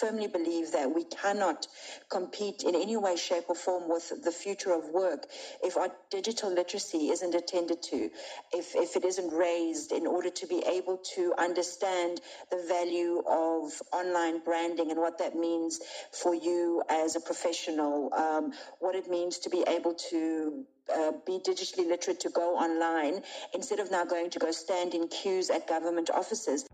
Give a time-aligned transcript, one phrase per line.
[0.00, 1.66] firmly believe that we cannot
[2.08, 5.26] compete in any way, shape, or form with the future of work
[5.62, 8.10] if our digital literacy isn't attended to,
[8.52, 13.72] if, if it isn't raised in order to be able to understand the value of
[13.92, 15.80] online branding and what that means
[16.12, 20.64] for you as a professional, um, what it means to be able to
[20.94, 23.22] uh, be digitally literate to go online
[23.54, 26.64] instead of now going to go stand in queues at government offices.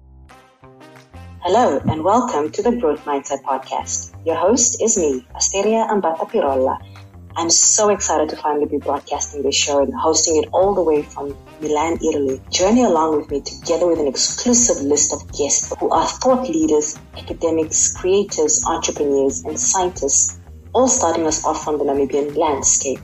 [1.43, 4.17] Hello and welcome to the Growth Mindset Podcast.
[4.25, 6.79] Your host is me, Asteria Ambata Pirolla.
[7.37, 11.03] I'm so excited to finally be broadcasting this show and hosting it all the way
[11.03, 12.41] from Milan, Italy.
[12.51, 16.99] Journey along with me together with an exclusive list of guests who are thought leaders,
[17.17, 20.41] academics, creators, entrepreneurs, and scientists,
[20.73, 23.01] all starting us off from the Namibian landscape.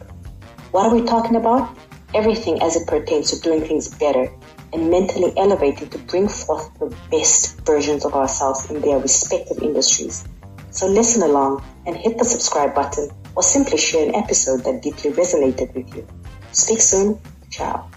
[0.72, 1.76] What are we talking about?
[2.14, 4.32] Everything as it pertains to doing things better
[4.72, 10.24] and mentally elevating to bring forth the best versions of ourselves in their respective industries.
[10.70, 15.10] So listen along and hit the subscribe button or simply share an episode that deeply
[15.10, 16.06] resonated with you.
[16.52, 17.20] Speak soon.
[17.50, 17.90] Ciao.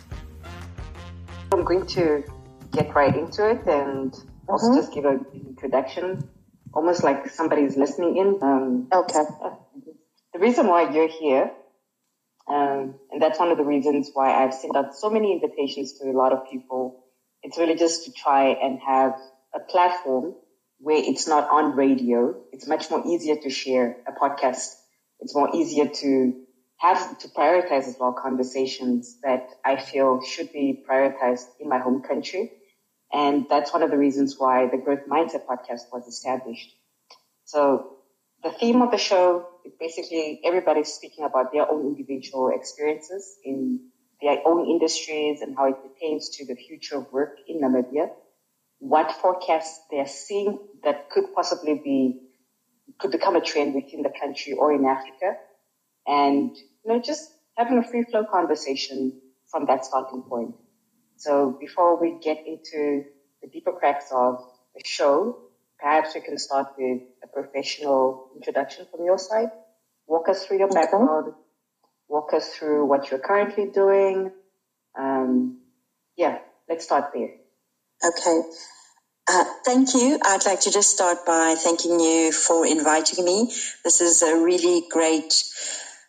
[1.51, 2.23] I'm going to
[2.71, 4.13] get right into it and
[4.47, 4.79] also mm-hmm.
[4.79, 6.29] just give an introduction,
[6.73, 8.39] almost like somebody's listening in.
[8.41, 9.23] Um, okay.
[10.33, 11.51] The reason why you're here
[12.47, 16.09] um, and that's one of the reasons why I've sent out so many invitations to
[16.09, 16.95] a lot of people.
[17.43, 19.13] It's really just to try and have
[19.55, 20.35] a platform
[20.79, 22.35] where it's not on radio.
[22.51, 24.75] It's much more easier to share a podcast.
[25.19, 26.33] It's more easier to
[26.77, 32.01] have to prioritize as well conversations that I feel should be prioritized in my home
[32.01, 32.51] country.
[33.13, 36.75] And that's one of the reasons why the Growth Mindset podcast was established.
[37.45, 37.85] So
[38.45, 43.79] the theme of the show is basically everybody's speaking about their own individual experiences in
[44.21, 48.11] their own industries and how it pertains to the future of work in Namibia,
[48.77, 52.21] what forecasts they're seeing that could possibly be,
[52.99, 55.37] could become a trend within the country or in Africa.
[56.05, 60.53] And, you know, just having a free flow conversation from that starting point.
[61.17, 63.05] So before we get into
[63.41, 64.37] the deeper cracks of
[64.75, 65.44] the show,
[65.85, 69.49] Perhaps we can start with a professional introduction from your side.
[70.07, 71.33] Walk us through your background.
[72.07, 74.31] Walk us through what you're currently doing.
[74.97, 75.59] Um,
[76.17, 77.29] yeah, let's start there.
[78.03, 78.41] Okay.
[79.29, 80.17] Uh, thank you.
[80.25, 83.51] I'd like to just start by thanking you for inviting me.
[83.83, 85.35] This is a really great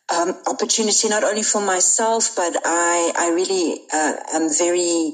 [0.09, 5.13] um, opportunity, not only for myself, but I, I really uh, am very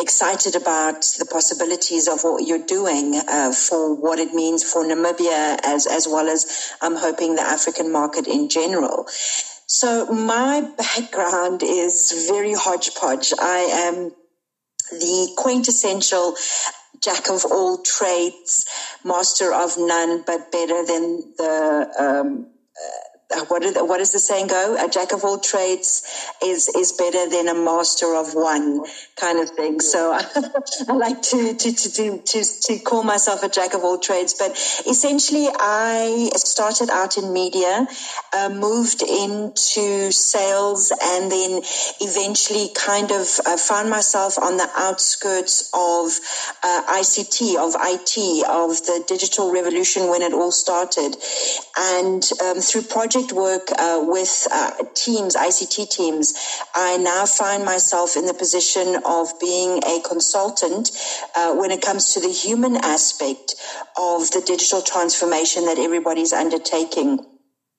[0.00, 5.58] excited about the possibilities of what you're doing uh, for what it means for Namibia
[5.64, 9.06] as as well as I'm hoping the African market in general.
[9.66, 13.32] So my background is very hodgepodge.
[13.40, 13.58] I
[13.88, 14.12] am
[14.90, 16.36] the quintessential
[17.02, 18.66] jack of all trades,
[19.04, 22.46] master of none, but better than the um,
[22.76, 23.05] uh,
[23.48, 24.76] what, the, what does the saying go?
[24.78, 26.02] A jack of all trades
[26.44, 28.84] is is better than a master of one
[29.16, 29.80] kind of thing.
[29.80, 30.12] So
[30.88, 34.34] I, like to, to to, to to call myself a jack of all trades.
[34.38, 34.52] But
[34.88, 37.88] essentially, I started out in media,
[38.32, 41.62] uh, moved into sales, and then
[42.00, 46.16] eventually kind of uh, found myself on the outskirts of
[46.62, 51.16] uh, ICT, of IT, of the digital revolution when it all started,
[51.76, 56.34] and um, through projects project work uh, with uh, teams, ICT teams,
[56.74, 60.90] I now find myself in the position of being a consultant
[61.34, 63.54] uh, when it comes to the human aspect
[63.96, 67.24] of the digital transformation that everybody's undertaking.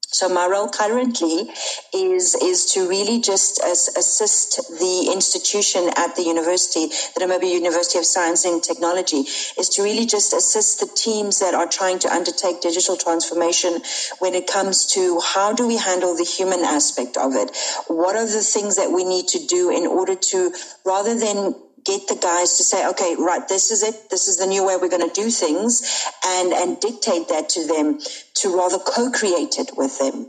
[0.10, 1.52] So my role currently
[1.94, 8.00] is is to really just as, assist the institution at the university, the Namibia University
[8.00, 9.26] of Science and Technology,
[9.60, 13.82] is to really just assist the teams that are trying to undertake digital transformation
[14.20, 17.52] when it comes to how do we handle the human aspect of it?
[17.88, 20.54] What are the things that we need to do in order to
[20.86, 21.54] rather than
[21.88, 24.12] get the guys to say, okay, right, this is it.
[24.12, 27.68] This is the new way we're going to do things and, and dictate that to
[27.68, 28.00] them
[28.36, 30.28] to rather co-create it with them.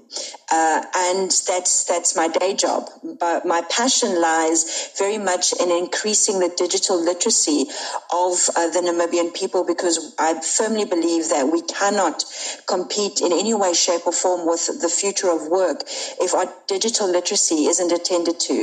[0.51, 2.89] Uh, and that's, that's my day job.
[3.21, 7.67] But my passion lies very much in increasing the digital literacy
[8.13, 12.25] of uh, the Namibian people because I firmly believe that we cannot
[12.67, 15.83] compete in any way, shape or form with the future of work
[16.21, 18.55] if our digital literacy isn't attended to,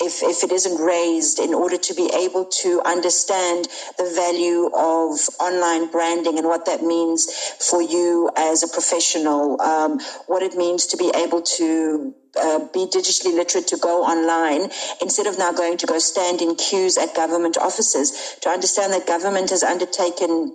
[0.00, 5.18] if, if it isn't raised in order to be able to understand the value of
[5.40, 7.26] online branding and what that means
[7.60, 12.58] for you as a professional professional, um, what it means to be able to uh,
[12.72, 14.70] be digitally literate to go online
[15.00, 18.36] instead of now going to go stand in queues at government offices.
[18.42, 20.54] To understand that government has undertaken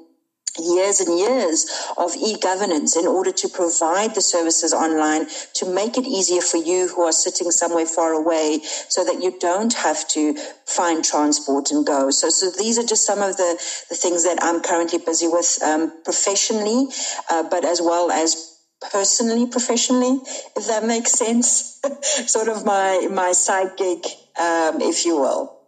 [0.59, 1.65] years and years
[1.97, 6.87] of e-governance in order to provide the services online to make it easier for you
[6.89, 8.59] who are sitting somewhere far away
[8.89, 10.35] so that you don't have to
[10.65, 12.11] find transport and go.
[12.11, 13.57] So, so these are just some of the,
[13.89, 16.87] the things that I'm currently busy with um, professionally,
[17.31, 18.53] uh, but as well as
[18.91, 20.19] personally, professionally,
[20.55, 21.79] if that makes sense.
[22.27, 24.05] sort of my, my side gig,
[24.39, 25.62] um, if you will.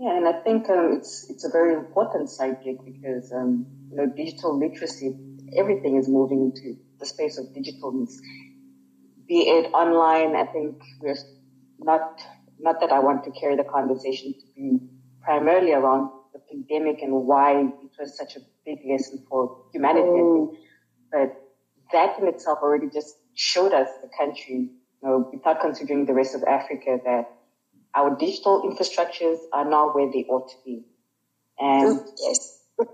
[0.00, 3.96] Yeah, and I think um, it's it's a very important side gig because um, you
[3.98, 5.14] know digital literacy,
[5.58, 8.14] everything is moving into the space of digitalness.
[9.28, 11.18] Be it online, I think we're
[11.80, 12.18] not
[12.58, 14.78] not that I want to carry the conversation to be
[15.22, 20.56] primarily around the pandemic and why it was such a big lesson for humanity, mm.
[21.12, 21.36] but
[21.92, 24.70] that in itself already just showed us the country,
[25.02, 27.28] you know, without considering the rest of Africa, that
[27.94, 30.84] our digital infrastructures are not where they ought to be.
[31.58, 32.62] And yes.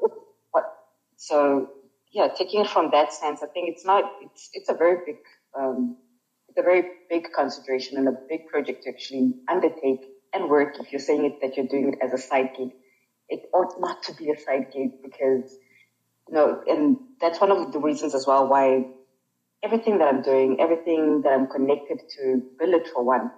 [1.16, 1.70] so
[2.12, 5.16] yeah, taking it from that sense, I think it's not, it's, it's a very big,
[5.58, 5.96] um,
[6.48, 10.00] it's a very big consideration and a big project to actually undertake
[10.32, 12.70] and work if you're saying it that you're doing it as a side gig.
[13.28, 15.58] It ought not to be a side gig because,
[16.28, 18.84] you know, and that's one of the reasons as well why
[19.62, 23.30] everything that I'm doing, everything that I'm connected to Billet for one,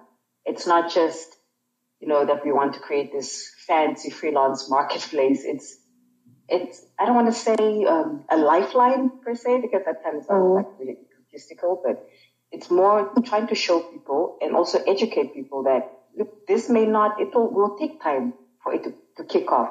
[0.45, 1.35] it's not just
[1.99, 5.43] you know, that we want to create this fancy freelance marketplace.
[5.43, 5.77] It's,
[6.47, 10.25] it's, I don't want to say um, a lifeline per se, because that kind of
[10.25, 10.55] sounds mm.
[10.55, 10.97] like really
[11.33, 12.07] logistical, but
[12.51, 17.21] it's more trying to show people and also educate people that look, this may not,
[17.21, 19.69] it will, will take time for it to, to kick off,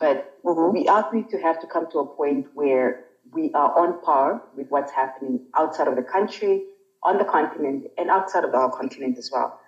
[0.00, 0.72] but mm-hmm.
[0.72, 4.42] we are going to have to come to a point where we are on par
[4.56, 6.64] with what's happening outside of the country,
[7.02, 9.60] on the continent, and outside of our continent as well.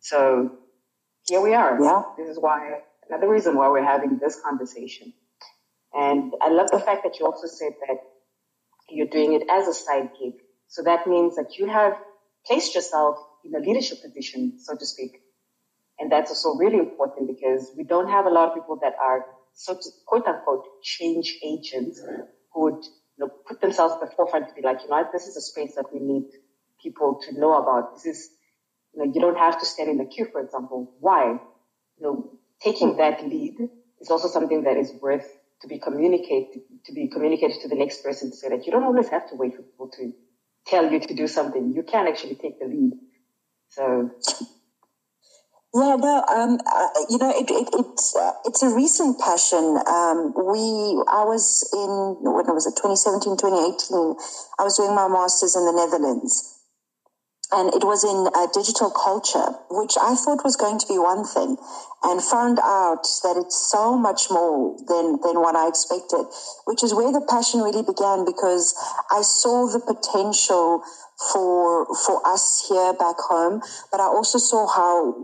[0.00, 0.50] So
[1.28, 1.80] here we are.
[1.80, 2.02] Yeah.
[2.16, 5.12] This is why, another reason why we're having this conversation.
[5.94, 7.98] And I love the fact that you also said that
[8.88, 10.34] you're doing it as a side gig.
[10.68, 11.94] So that means that you have
[12.46, 15.20] placed yourself in a leadership position, so to speak.
[15.98, 19.24] And that's also really important because we don't have a lot of people that are
[19.54, 22.00] so to, quote unquote change agents
[22.52, 22.84] who would
[23.18, 25.40] you know, put themselves at the forefront to be like, you know, this is a
[25.40, 26.24] space that we need
[26.82, 27.94] people to know about.
[27.94, 28.30] This is
[28.96, 30.90] you, know, you don't have to stand in the queue, for example.
[31.00, 31.32] Why?
[31.98, 32.30] You know,
[32.62, 33.56] taking that lead
[34.00, 35.26] is also something that is worth
[35.62, 38.84] to be communicated, to be communicated to the next person to say that you don't
[38.84, 40.12] always have to wait for people to
[40.66, 41.72] tell you to do something.
[41.74, 42.92] You can actually take the lead.
[43.68, 44.10] So.
[45.74, 49.76] Yeah, no, um, uh, you know, it, it, it's uh, it's a recent passion.
[49.86, 54.16] Um, we, I was in when was it, 2017, 2018.
[54.58, 56.55] I was doing my masters in the Netherlands,
[57.52, 61.24] and it was in uh, digital culture, which I thought was going to be one
[61.24, 61.56] thing,
[62.02, 66.26] and found out that it's so much more than than what I expected.
[66.64, 68.74] Which is where the passion really began because
[69.10, 70.82] I saw the potential
[71.32, 75.14] for for us here back home, but I also saw how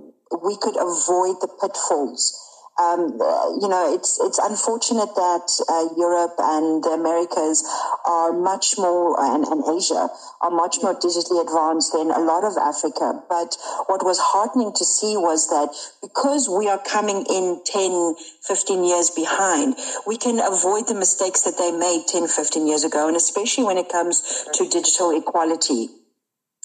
[0.45, 3.21] we could avoid the pitfalls um,
[3.61, 7.63] you know, it's it's unfortunate that uh, Europe and the Americas
[8.07, 10.09] are much more, and, and Asia
[10.41, 13.21] are much more digitally advanced than a lot of Africa.
[13.29, 15.69] But what was heartening to see was that
[16.01, 19.77] because we are coming in 10, 15 years behind,
[20.07, 23.77] we can avoid the mistakes that they made 10, 15 years ago, and especially when
[23.77, 25.89] it comes to digital equality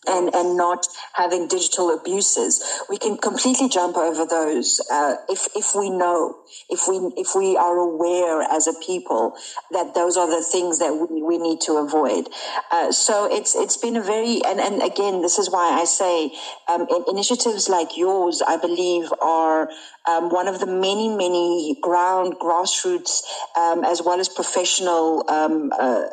[0.06, 2.64] and, and not having digital abuses.
[2.90, 6.38] We can completely jump over those uh, if if we know,
[6.70, 9.36] if we if we are aware as a people
[9.72, 12.28] that those are the things that we, we need to avoid.
[12.72, 16.32] Uh, so it's it's been a very and, and again this is why I say
[16.68, 19.70] um, initiatives like yours I believe are
[20.08, 23.24] um, one of the many many ground grassroots
[23.58, 26.04] um, as well as professional um, uh,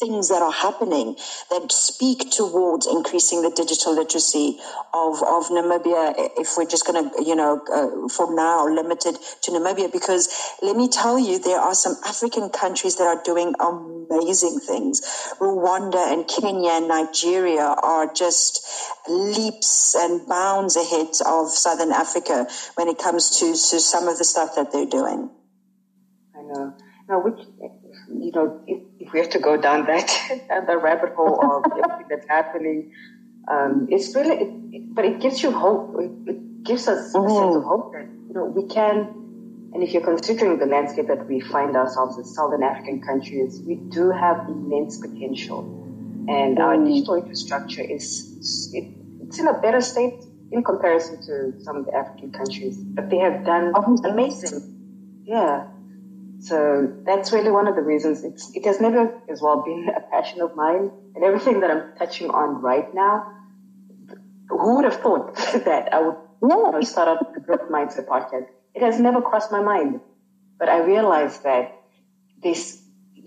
[0.00, 1.16] things that are happening
[1.50, 4.58] that speak towards increasing the digital literacy
[4.94, 9.50] of, of Namibia if we're just going to, you know, uh, for now limited to
[9.50, 10.28] Namibia because
[10.62, 15.02] let me tell you, there are some African countries that are doing amazing things.
[15.40, 18.64] Rwanda and Kenya and Nigeria are just
[19.08, 24.24] leaps and bounds ahead of Southern Africa when it comes to, to some of the
[24.24, 25.30] stuff that they're doing.
[26.34, 26.74] I know.
[27.08, 27.38] Now, which
[28.20, 30.08] you know, if, if we have to go down that
[30.66, 32.92] the rabbit hole of everything that's happening,
[33.50, 35.94] um, it's really, it, it, but it gives you hope.
[35.98, 37.26] It, it gives us mm-hmm.
[37.26, 37.68] a sense of mm-hmm.
[37.68, 39.20] hope that you know we can.
[39.74, 43.74] And if you're considering the landscape that we find ourselves in Southern African countries, we
[43.74, 45.60] do have immense potential,
[46.28, 46.60] and mm.
[46.60, 48.84] our digital infrastructure is it,
[49.22, 50.14] it's in a better state
[50.52, 52.76] in comparison to some of the African countries.
[52.78, 53.72] But they have done
[54.04, 55.24] amazing.
[55.24, 55.66] Yeah.
[56.44, 58.22] So that's really one of the reasons.
[58.22, 61.96] It's, it has never as well been a passion of mine and everything that I'm
[61.98, 63.32] touching on right now.
[64.50, 65.34] Who would have thought
[65.64, 68.44] that I would you know, start up the growth mindset podcast?
[68.74, 70.00] It has never crossed my mind,
[70.58, 71.80] but I realized that
[72.42, 72.78] this,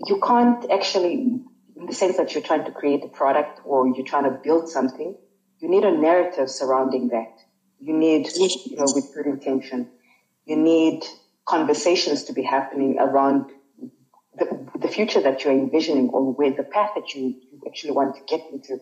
[0.06, 4.06] you can't actually, in the sense that you're trying to create a product or you're
[4.06, 5.16] trying to build something,
[5.58, 7.34] you need a narrative surrounding that.
[7.80, 9.90] You need, you know, with good intention.
[10.44, 11.02] You need
[11.48, 13.50] conversations to be happening around
[14.38, 18.14] the, the future that you're envisioning or where the path that you, you actually want
[18.16, 18.78] to get into.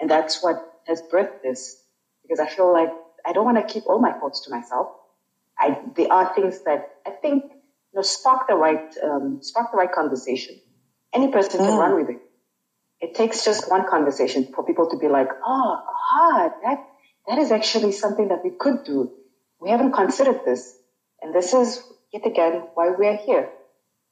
[0.00, 1.82] And that's what has birthed this
[2.22, 2.90] because I feel like
[3.26, 4.88] I don't want to keep all my thoughts to myself.
[5.58, 9.76] I, there are things that I think, you know, spark the right, um, spark the
[9.76, 10.56] right conversation.
[11.12, 11.66] Any person mm.
[11.66, 12.20] can run with it.
[13.00, 16.84] It takes just one conversation for people to be like, oh, ah, that,
[17.28, 19.12] that is actually something that we could do.
[19.60, 20.76] We haven't considered this.
[21.22, 21.82] And this is
[22.12, 23.50] yet again why we're here.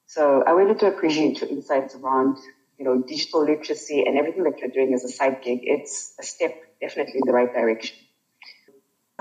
[0.07, 2.37] So I really do appreciate your insights around,
[2.77, 5.59] you know, digital literacy and everything that you're doing as a side gig.
[5.63, 7.97] It's a step definitely in the right direction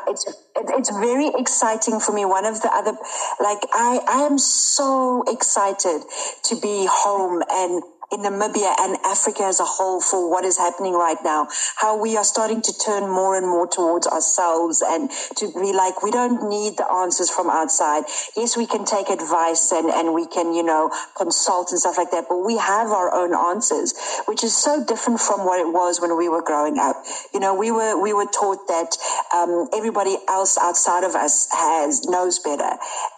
[0.09, 0.25] it's
[0.57, 2.25] it's very exciting for me.
[2.25, 2.93] One of the other,
[3.41, 6.03] like I, I am so excited
[6.45, 10.95] to be home and in Namibia and Africa as a whole for what is happening
[10.95, 11.49] right now.
[11.77, 16.03] How we are starting to turn more and more towards ourselves and to be like,
[16.03, 18.05] we don't need the answers from outside.
[18.37, 22.11] Yes, we can take advice and, and we can, you know, consult and stuff like
[22.11, 23.95] that, but we have our own answers,
[24.27, 26.97] which is so different from what it was when we were growing up.
[27.33, 28.97] You know, we were, we were taught that,
[29.35, 32.71] um, everybody else outside of us has, knows better.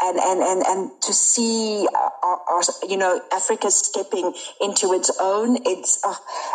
[0.03, 1.87] And, and, and, and to see,
[2.23, 5.59] our, our, you know, Africa stepping into into its own.
[5.65, 6.15] It's, uh,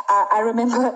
[0.09, 0.95] I remember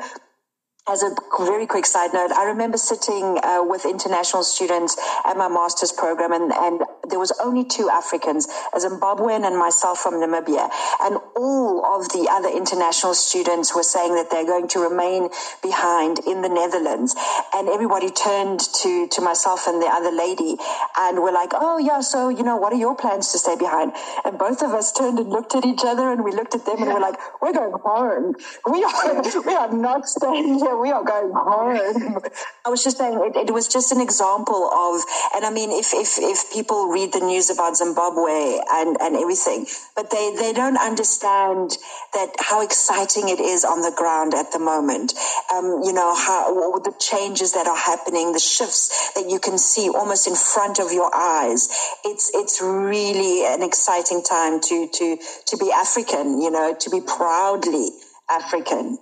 [0.89, 5.49] as a very quick side note, I remember sitting uh, with international students at my
[5.49, 10.69] master's program, and, and there was only two Africans, a Zimbabwean and myself from Namibia,
[11.01, 15.29] and all of the other international students were saying that they're going to remain
[15.61, 17.15] behind in the Netherlands,
[17.53, 20.57] and everybody turned to to myself and the other lady,
[20.97, 23.93] and we're like, "Oh yeah, so you know, what are your plans to stay behind?"
[24.25, 26.81] And both of us turned and looked at each other, and we looked at them,
[26.81, 28.35] and we're like, "We're going home.
[28.71, 32.19] We are we are not staying here." we are going home.
[32.65, 35.01] I was just saying it, it, was just an example of,
[35.35, 39.67] and I mean, if, if, if people read the news about Zimbabwe and, and everything,
[39.95, 41.77] but they, they don't understand
[42.13, 45.13] that how exciting it is on the ground at the moment.
[45.53, 49.57] Um, you know, how all the changes that are happening, the shifts that you can
[49.59, 51.69] see almost in front of your eyes.
[52.05, 57.01] It's, it's really an exciting time to, to, to be African, you know, to be
[57.01, 57.89] proudly
[58.29, 58.97] African.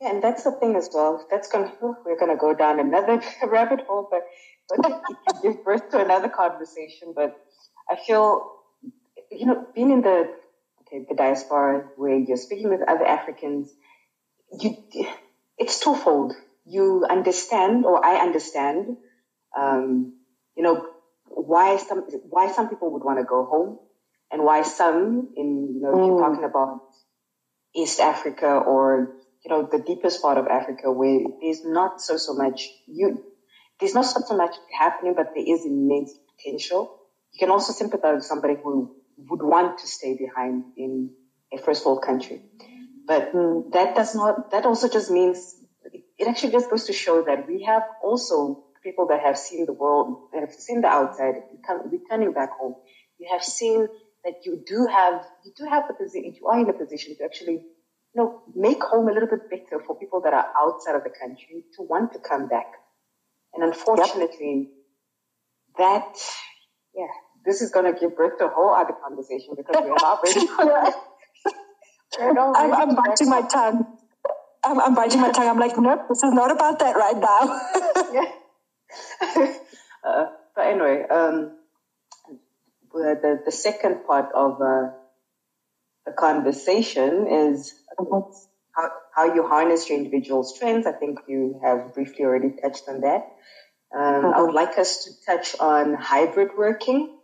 [0.00, 1.26] Yeah, and that's the thing as well.
[1.30, 4.22] That's gonna we're gonna go down another rabbit hole, but
[4.76, 7.12] but it give birth to another conversation.
[7.14, 7.36] But
[7.90, 8.50] I feel,
[9.30, 10.30] you know, being in the
[10.82, 13.72] okay the diaspora where you're speaking with other Africans,
[14.60, 14.76] you
[15.58, 16.34] it's twofold.
[16.66, 18.96] You understand, or I understand,
[19.58, 20.14] um,
[20.56, 20.86] you know,
[21.26, 23.78] why some why some people would want to go home,
[24.30, 26.06] and why some in you know mm.
[26.06, 26.80] you're talking about
[27.74, 32.34] East Africa or you know, the deepest part of Africa where there's not so, so
[32.34, 33.24] much, you,
[33.80, 36.90] there's not so, so much happening, but there is immense potential.
[37.32, 41.10] You can also sympathize with somebody who would want to stay behind in
[41.52, 42.42] a first world country.
[43.06, 43.32] But
[43.72, 45.56] that does not, that also just means,
[46.18, 49.72] it actually just goes to show that we have also people that have seen the
[49.72, 51.34] world, that have seen the outside,
[51.90, 52.74] returning back home.
[53.18, 53.88] You have seen
[54.24, 57.24] that you do have, you do have the position, you are in a position to
[57.24, 57.60] actually
[58.14, 61.10] you know, make home a little bit better for people that are outside of the
[61.10, 62.66] country to want to come back.
[63.54, 65.78] And unfortunately, yep.
[65.78, 66.16] that,
[66.94, 67.06] yeah,
[67.44, 70.46] this is going to give birth to a whole other conversation because we're not ready
[70.46, 70.94] for that.
[72.18, 73.86] I'm, I'm biting my tongue.
[74.62, 75.48] I'm, I'm, biting my tongue.
[75.48, 77.60] I'm like, nope, this is not about that right now.
[78.12, 79.56] yeah.
[80.02, 81.58] Uh, but anyway, um,
[82.90, 84.92] the, the second part of uh,
[86.06, 87.74] the conversation is
[88.74, 90.86] how, how you harness your individual strengths.
[90.86, 93.26] I think you have briefly already touched on that.
[93.94, 94.34] Um, mm-hmm.
[94.34, 97.16] I would like us to touch on hybrid working.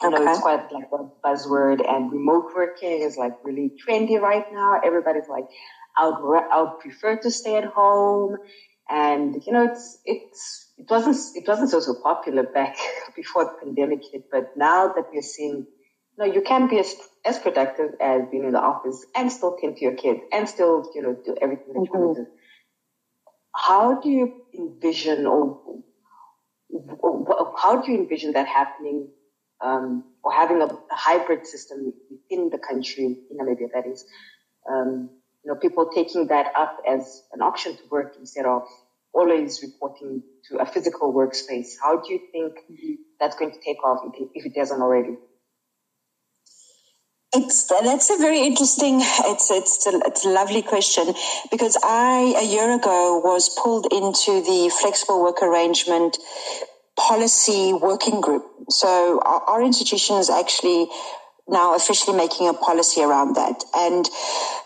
[0.00, 0.30] I know okay.
[0.30, 4.80] it's quite like a buzzword and remote working is like really trendy right now.
[4.84, 5.44] Everybody's like,
[5.96, 8.38] I would, I would prefer to stay at home.
[8.88, 12.76] And, you know, it's, it's, it wasn't, it wasn't so, so popular back
[13.16, 15.66] before the pandemic hit, but now that we're seeing
[16.18, 19.76] no, you can be as, as productive as being in the office and still tend
[19.76, 21.98] to your kids and still, you know, do everything that mm-hmm.
[21.98, 22.30] you want to do.
[23.54, 25.60] How do you envision or,
[26.98, 29.08] or how do you envision that happening
[29.62, 34.04] um, or having a, a, hybrid system within the country, in Namibia, that is,
[34.70, 35.10] um,
[35.44, 38.62] you know, people taking that up as an option to work instead of
[39.12, 41.74] always reporting to a physical workspace.
[41.80, 42.54] How do you think
[43.20, 45.16] that's going to take off if it, if it doesn't already?
[47.34, 49.00] It's that's a very interesting.
[49.02, 51.14] It's it's a, it's a lovely question
[51.50, 56.18] because I a year ago was pulled into the flexible work arrangement
[56.98, 58.44] policy working group.
[58.68, 60.88] So our, our institution is actually
[61.48, 63.64] now officially making a policy around that.
[63.74, 64.04] And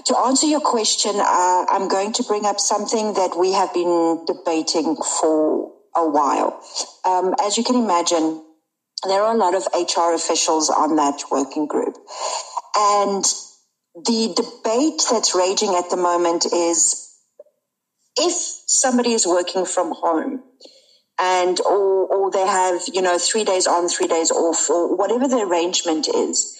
[0.06, 4.24] to answer your question, uh, I'm going to bring up something that we have been
[4.26, 6.60] debating for a while.
[7.04, 8.42] Um, as you can imagine,
[9.06, 11.96] there are a lot of HR officials on that working group.
[12.76, 13.24] And
[13.94, 17.16] the debate that's raging at the moment is
[18.16, 18.34] if
[18.66, 20.42] somebody is working from home
[21.20, 25.28] and or, or they have, you know, three days on, three days off, or whatever
[25.28, 26.56] the arrangement is,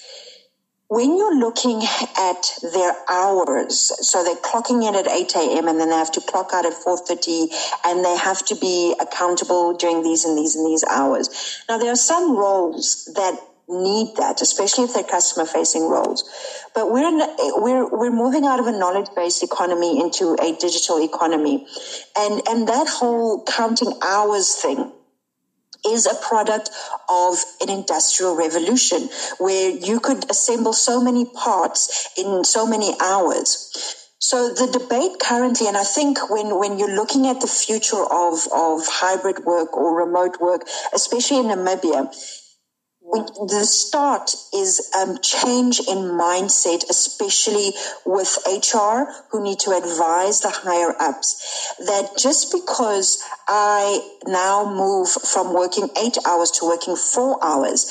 [0.89, 1.83] when you're looking
[2.17, 5.69] at their hours, so they're clocking in at 8 a.m.
[5.69, 7.49] and then they have to clock out at 4.30
[7.87, 11.61] and they have to be accountable during these and these and these hours.
[11.69, 13.37] Now, there are some roles that
[13.69, 16.25] need that, especially if they're customer facing roles.
[16.75, 17.11] But we're,
[17.61, 21.67] we're, we're moving out of a knowledge based economy into a digital economy.
[22.17, 24.93] And, and that whole counting hours thing
[25.87, 26.71] is a product
[27.09, 29.09] of an industrial revolution
[29.39, 34.05] where you could assemble so many parts in so many hours.
[34.19, 38.49] So the debate currently, and I think when, when you're looking at the future of,
[38.53, 42.13] of hybrid work or remote work, especially in Namibia,
[43.13, 47.73] the start is um, change in mindset, especially
[48.05, 55.09] with HR who need to advise the higher ups that just because I now move
[55.09, 57.87] from working eight hours to working four hours,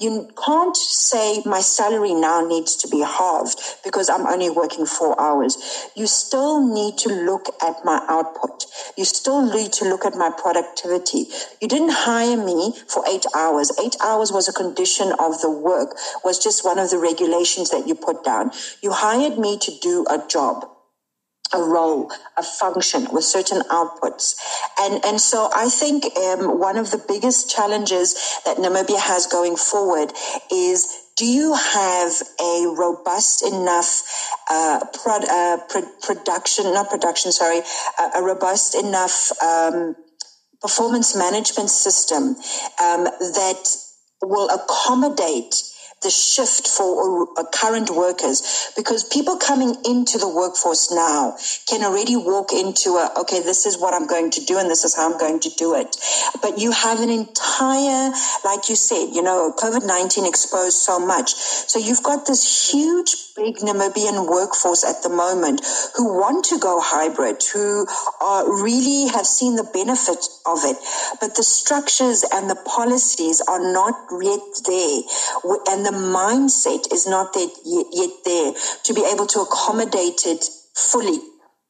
[0.00, 5.20] you can't say my salary now needs to be halved because I'm only working four
[5.20, 5.88] hours.
[5.96, 8.66] You still need to look at my output.
[8.96, 11.26] You still need to look at my productivity.
[11.60, 13.72] You didn't hire me for eight hours.
[13.82, 17.86] Eight hours was a condition of the work, was just one of the regulations that
[17.88, 18.50] you put down.
[18.82, 20.66] You hired me to do a job
[21.52, 24.36] a role, a function with certain outputs.
[24.78, 29.56] And, and so I think um, one of the biggest challenges that Namibia has going
[29.56, 30.12] forward
[30.52, 34.02] is do you have a robust enough
[34.48, 37.60] uh, prod, uh, pro- production, not production, sorry,
[37.98, 39.96] uh, a robust enough um,
[40.60, 42.36] performance management system
[42.80, 43.76] um, that
[44.22, 45.64] will accommodate
[46.02, 51.36] the shift for uh, current workers because people coming into the workforce now
[51.68, 54.84] can already walk into a, okay, this is what I'm going to do and this
[54.84, 55.96] is how I'm going to do it.
[56.40, 58.12] But you have an entire,
[58.44, 61.34] like you said, you know, COVID-19 exposed so much.
[61.34, 65.62] So you've got this huge big Namibian workforce at the moment
[65.96, 67.86] who want to go hybrid, who
[68.20, 70.76] are really have seen the benefit of it,
[71.20, 75.00] but the structures and the policies are not yet there,
[75.68, 78.52] and the mindset is not yet there
[78.84, 81.20] to be able to accommodate it fully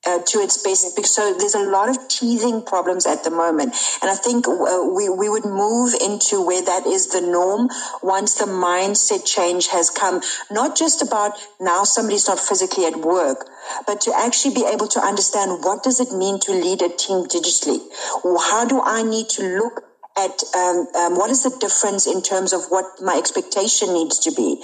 [0.07, 1.05] uh, to its best.
[1.07, 3.75] So there's a lot of teething problems at the moment.
[4.03, 7.69] And I think uh, we, we would move into where that is the norm
[8.03, 13.49] once the mindset change has come, not just about now somebody's not physically at work,
[13.87, 17.27] but to actually be able to understand what does it mean to lead a team
[17.27, 17.81] digitally?
[18.25, 19.90] How do I need to look
[20.25, 24.33] at um, um, what is the difference in terms of what my expectation needs to
[24.33, 24.63] be?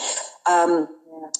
[0.50, 0.88] Um,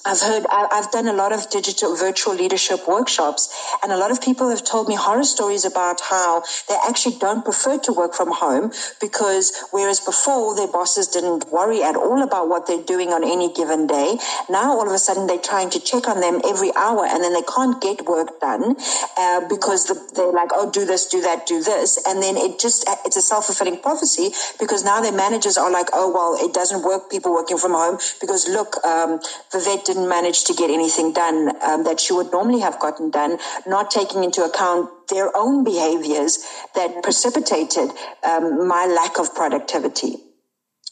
[0.05, 3.49] I've heard, I've done a lot of digital virtual leadership workshops
[3.83, 7.43] and a lot of people have told me horror stories about how they actually don't
[7.43, 12.47] prefer to work from home because whereas before their bosses didn't worry at all about
[12.47, 14.17] what they're doing on any given day,
[14.49, 17.33] now all of a sudden they're trying to check on them every hour and then
[17.33, 18.75] they can't get work done
[19.17, 21.99] uh, because the, they're like, oh, do this, do that, do this.
[22.07, 26.11] And then it just, it's a self-fulfilling prophecy because now their managers are like, oh,
[26.11, 29.19] well, it doesn't work, people working from home because look, um,
[29.87, 33.89] didn't manage to get anything done um, that she would normally have gotten done, not
[33.89, 36.37] taking into account their own behaviors
[36.75, 37.89] that precipitated
[38.23, 40.26] um, my lack of productivity.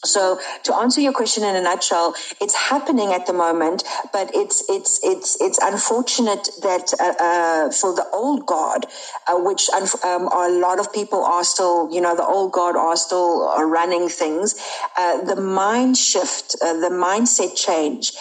[0.04, 4.64] So to answer your question in a nutshell, it's happening at the moment, but it's
[4.70, 8.86] it's it's it's unfortunate that uh, uh, for the old guard,
[9.28, 12.98] uh, which um, a lot of people are still, you know, the old guard are
[12.98, 14.56] still running things.
[14.98, 18.12] Uh, the mind shift, uh, the mindset change,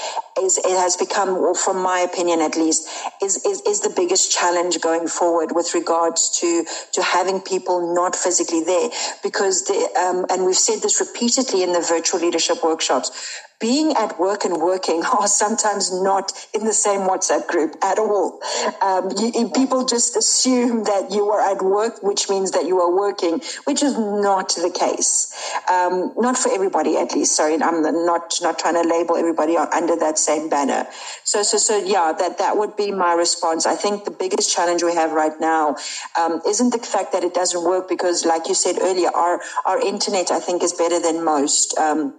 [0.41, 2.89] is it has become, well, from my opinion at least,
[3.21, 8.15] is, is is the biggest challenge going forward with regards to to having people not
[8.17, 8.91] physically there,
[9.23, 13.11] because the um, and we've said this repeatedly in the virtual leadership workshops.
[13.61, 18.41] Being at work and working are sometimes not in the same WhatsApp group at all.
[18.83, 22.95] Um, you, people just assume that you are at work, which means that you are
[22.95, 25.33] working, which is not the case.
[25.71, 27.35] Um, not for everybody, at least.
[27.37, 30.87] Sorry, I'm not not trying to label everybody under that same banner.
[31.25, 33.67] So, so, so, yeah, that that would be my response.
[33.67, 35.77] I think the biggest challenge we have right now
[36.19, 39.81] um, isn't the fact that it doesn't work because, like you said earlier, our our
[39.81, 41.77] internet I think is better than most.
[41.79, 42.15] Um,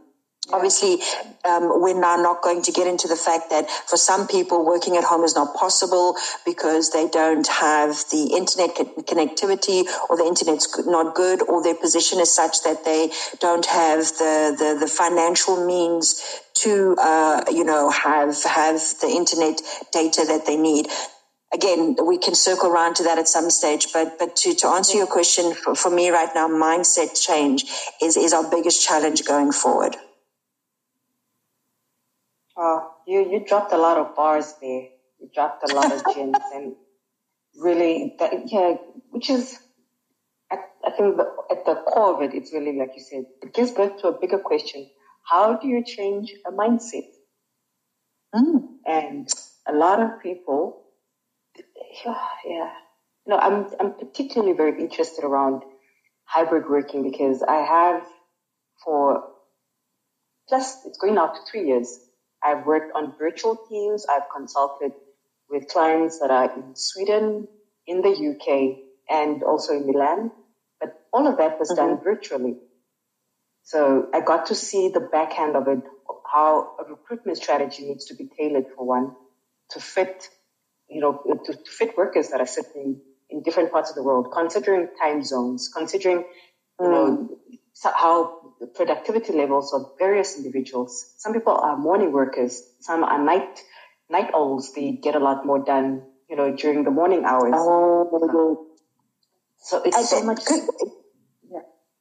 [0.54, 1.00] Obviously,
[1.44, 4.96] um, we're now not going to get into the fact that for some people working
[4.96, 8.76] at home is not possible because they don't have the internet
[9.08, 14.00] connectivity or the internet's not good or their position is such that they don't have
[14.20, 16.22] the, the, the financial means
[16.56, 20.88] to, uh, you know, have, have the internet data that they need.
[21.54, 24.98] Again, we can circle around to that at some stage, but, but to, to answer
[24.98, 27.66] your question for, for me right now, mindset change
[28.02, 29.96] is, is our biggest challenge going forward.
[32.58, 34.84] Oh, you, you dropped a lot of bars there.
[35.20, 36.76] You dropped a lot of gems and
[37.60, 38.76] really, that, yeah,
[39.12, 39.60] which is,
[40.52, 43.54] I, I think the, at the core of it, it's really, like you said, it
[43.54, 44.88] gives birth to a bigger question.
[45.30, 47.08] How do you change a mindset?
[48.36, 48.62] Mm.
[48.86, 49.28] And
[49.68, 50.84] a lot of people,
[52.06, 52.72] yeah,
[53.28, 55.64] no, I'm, I'm particularly very interested around
[56.26, 58.04] hybrid working because I have
[58.84, 59.24] for
[60.50, 62.00] plus it's going out to three years
[62.46, 64.06] I've worked on virtual teams.
[64.08, 64.92] I've consulted
[65.50, 67.48] with clients that are in Sweden,
[67.88, 68.78] in the UK,
[69.10, 70.32] and also in Milan.
[70.80, 71.88] But all of that was mm-hmm.
[71.88, 72.58] done virtually.
[73.64, 75.82] So I got to see the backhand of it,
[76.32, 79.16] how a recruitment strategy needs to be tailored for one
[79.72, 80.30] to fit,
[80.88, 84.32] you know, to, to fit workers that are sitting in different parts of the world,
[84.32, 86.26] considering time zones, considering,
[86.80, 86.92] you mm.
[86.92, 87.38] know,
[87.84, 91.14] how the productivity levels of various individuals.
[91.18, 92.64] Some people are morning workers.
[92.80, 93.62] Some are night
[94.10, 94.74] night owls.
[94.74, 97.54] They get a lot more done, you know, during the morning hours.
[97.56, 98.68] Oh.
[99.58, 100.42] So it's I, so much.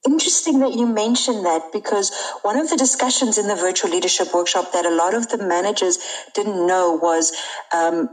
[0.07, 4.73] Interesting that you mentioned that because one of the discussions in the virtual leadership workshop
[4.73, 5.97] that a lot of the managers
[6.35, 7.33] didn't know was
[7.75, 8.11] um,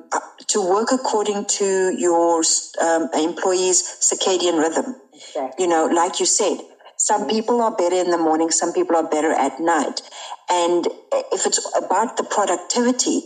[0.47, 2.43] to work according to your
[2.82, 4.95] um, employees' circadian rhythm.
[5.13, 5.65] Exactly.
[5.65, 6.60] You know, like you said,
[7.01, 10.01] some people are better in the morning, some people are better at night.
[10.49, 10.87] And
[11.31, 13.21] if it's about the productivity,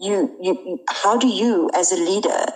[0.00, 2.46] you, you, how do you as a leader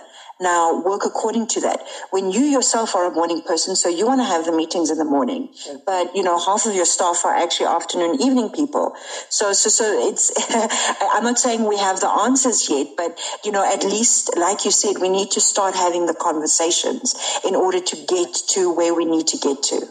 [0.41, 1.81] now work according to that?
[2.09, 4.97] When you yourself are a morning person, so you want to have the meetings in
[4.97, 5.53] the morning,
[5.85, 8.95] but you know, half of your staff are actually afternoon, evening people.
[9.29, 10.31] So, so, so it's,
[11.13, 14.71] I'm not saying we have the answers yet, but you know, at least, like you
[14.71, 17.13] said, we need to start having the conversations
[17.45, 19.87] in order to get to where we need to get to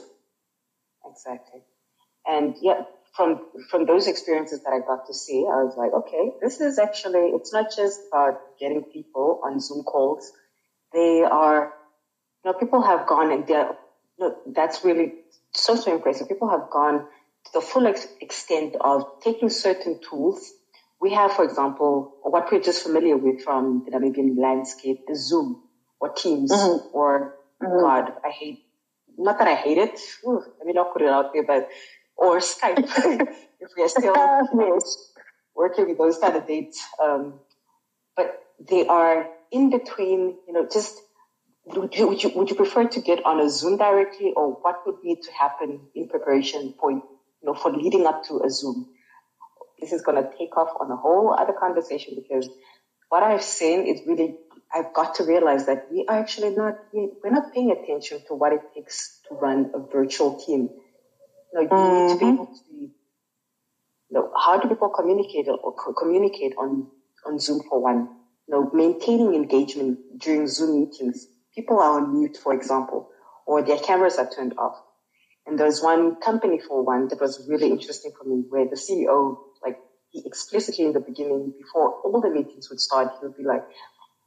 [1.13, 1.61] exactly.
[2.27, 2.83] And yeah,
[3.17, 6.79] from from those experiences that I got to see, I was like, okay, this is
[6.79, 10.33] actually it's not just about getting people on Zoom calls.
[10.93, 11.73] They are,
[12.45, 13.77] you know, people have gone and they're,
[14.19, 15.15] know, that's really
[15.55, 16.29] so so impressive.
[16.29, 17.01] People have gone
[17.47, 20.51] to the full ex- extent of taking certain tools.
[21.01, 25.63] We have, for example, what we're just familiar with from the Namibian landscape, the Zoom
[26.01, 26.97] or Teams mm-hmm.
[26.97, 27.81] or mm-hmm.
[27.81, 28.65] God, I hate
[29.19, 29.99] not that I hate it.
[30.27, 31.69] Ooh, let me not put it out there, but
[32.17, 32.79] or Skype
[33.61, 34.15] if we are still
[34.59, 35.13] yes,
[35.55, 36.83] working with those kind of dates.
[37.03, 37.41] Um,
[38.17, 40.37] but they are in between.
[40.47, 40.99] You know, just
[41.67, 44.83] would you, would you would you prefer to get on a Zoom directly, or what
[44.87, 47.03] would need to happen in preparation for you
[47.43, 48.89] know for leading up to a Zoom?
[49.81, 52.49] This is going to take off on a whole other conversation because
[53.09, 54.37] what I've seen is really
[54.75, 58.53] I've got to realize that we are actually not, we're not paying attention to what
[58.53, 60.71] it takes to run a virtual team.
[61.53, 62.07] You, know, you mm-hmm.
[62.07, 62.35] need to be mm-hmm.
[62.35, 62.91] able to, you
[64.11, 66.87] know, how do people communicate or communicate on,
[67.27, 68.09] on Zoom for one?
[68.49, 71.27] You know, maintaining engagement during Zoom meetings.
[71.55, 73.11] People are on mute, for example,
[73.47, 74.77] or their cameras are turned off.
[75.47, 79.37] And there's one company for one that was really interesting for me where the CEO,
[79.63, 79.77] like,
[80.11, 83.65] he explicitly in the beginning, before all the meetings would start, he would be like,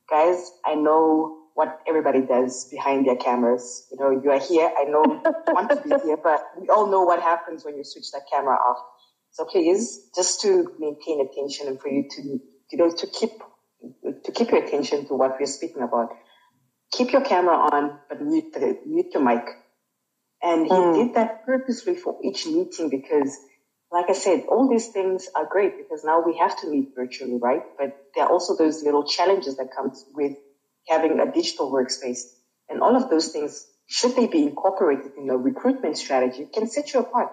[0.10, 3.88] guys, I know what everybody does behind their cameras.
[3.92, 4.70] You know, you are here.
[4.78, 7.84] I know you want to be here, but we all know what happens when you
[7.84, 8.78] switch that camera off.
[9.32, 13.32] So please, just to maintain attention and for you to, you know, to keep,
[14.24, 16.10] to keep your attention to what we're speaking about.
[16.92, 19.46] Keep your camera on, but mute the, mute your mic.
[20.42, 20.96] And he mm.
[20.96, 23.38] did that purposely for each meeting because
[23.96, 27.38] like I said, all these things are great because now we have to meet virtually,
[27.42, 27.64] right?
[27.80, 30.34] But there are also those little challenges that comes with
[30.88, 32.22] having a digital workspace.
[32.70, 36.94] And all of those things, should they be incorporated in a recruitment strategy, can set
[36.94, 37.32] you apart.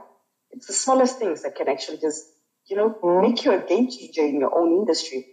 [0.51, 2.25] It's the smallest things that can actually just
[2.69, 3.23] you know, mm-hmm.
[3.23, 5.27] make you a game changer in your own industry.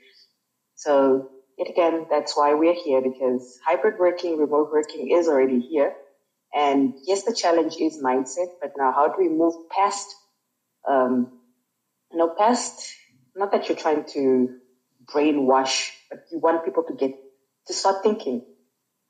[0.75, 5.93] So yet again, that's why we're here because hybrid working, remote working is already here.
[6.53, 10.07] And yes, the challenge is mindset, but now how do we move past,
[10.89, 11.39] um,
[12.11, 12.95] you know, past,
[13.35, 14.57] not that you're trying to
[15.05, 17.11] brainwash, but you want people to get,
[17.67, 18.45] to start thinking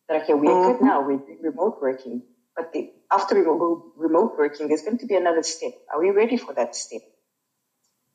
[0.07, 0.71] that, okay, we're mm-hmm.
[0.73, 2.23] good now, we're remote working,
[2.55, 5.71] but the, after remote, remote working, there's going to be another step.
[5.93, 7.01] Are we ready for that step?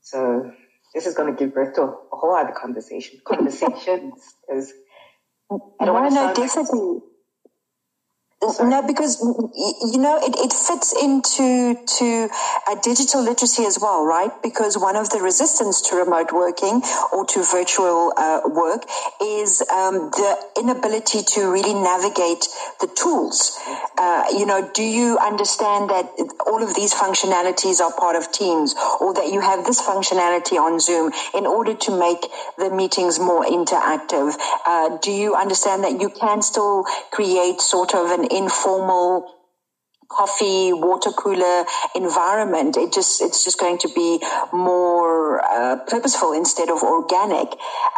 [0.00, 0.52] So
[0.94, 4.72] this is going to give birth to a whole other conversation, conversations, because
[5.50, 6.26] I don't no, want to no.
[6.26, 7.02] Like
[8.60, 12.28] no, because you know it, it fits into to
[12.84, 14.30] digital literacy as well, right?
[14.42, 18.84] Because one of the resistance to remote working or to virtual uh, work
[19.22, 22.46] is um, the inability to really navigate
[22.80, 23.58] the tools.
[23.96, 26.04] Uh, you know, do you understand that
[26.46, 30.80] all of these functionalities are part of Teams, or that you have this functionality on
[30.80, 32.26] Zoom in order to make
[32.58, 34.36] the meetings more interactive?
[34.66, 39.30] Uh, do you understand that you can still create sort of an informal
[40.08, 42.76] coffee water cooler environment.
[42.76, 44.20] It just it's just going to be
[44.52, 47.48] more uh, purposeful instead of organic.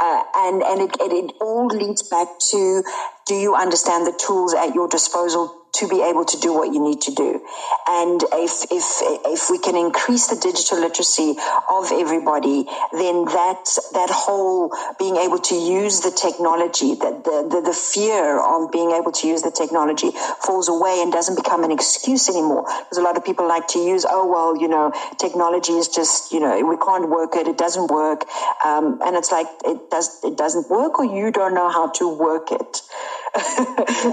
[0.01, 2.83] Uh, and and it, it, it all leads back to
[3.27, 6.83] do you understand the tools at your disposal to be able to do what you
[6.83, 7.41] need to do.
[7.89, 8.85] And if, if,
[9.25, 11.37] if we can increase the digital literacy
[11.71, 17.61] of everybody, then that, that whole being able to use the technology, that the, the,
[17.61, 20.11] the fear of being able to use the technology
[20.43, 22.65] falls away and doesn't become an excuse anymore.
[22.65, 26.33] Because a lot of people like to use, oh, well, you know, technology is just,
[26.33, 27.47] you know, we can't work it.
[27.47, 28.25] It doesn't work.
[28.65, 32.09] Um, and it's like, it does, it doesn't work or you don't know how to
[32.09, 32.83] work it.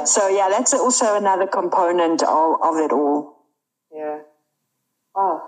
[0.05, 3.45] So yeah, that's also another component of, of it all.
[3.93, 4.19] Yeah.
[5.15, 5.41] Oh,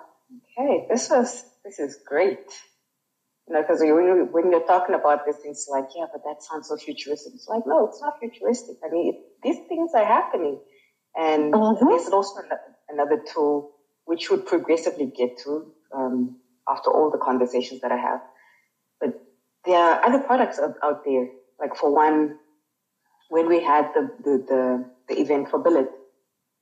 [0.58, 0.88] okay.
[0.89, 2.45] This was, this is great.
[3.47, 6.67] You know, because when, when you're talking about this, it's like, yeah, but that sounds
[6.67, 7.34] so futuristic.
[7.36, 8.78] It's like, no, it's not futuristic.
[8.84, 10.60] I mean, it, these things are happening.
[11.15, 11.88] And mm-hmm.
[11.88, 12.41] there's also
[12.89, 13.71] another tool
[14.06, 18.21] which would progressively get to um, after all the conversations that I have.
[18.99, 19.21] But
[19.65, 21.28] there are other products out, out there.
[21.60, 22.38] Like for one,
[23.29, 25.89] when we had the, the, the, the event for Billet,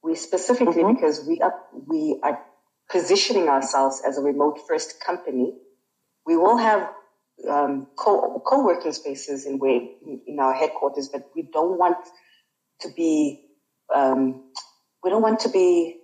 [0.04, 0.96] we specifically, mm-hmm.
[0.96, 1.54] because we are,
[1.88, 2.40] we are
[2.92, 5.54] positioning ourselves as a remote first company,
[6.26, 6.90] we will have
[7.50, 9.92] um, co- co-working spaces in, way,
[10.28, 11.98] in our headquarters, but we don't want
[12.82, 13.46] to be,
[13.94, 14.52] um,
[15.04, 15.98] we don't want to be,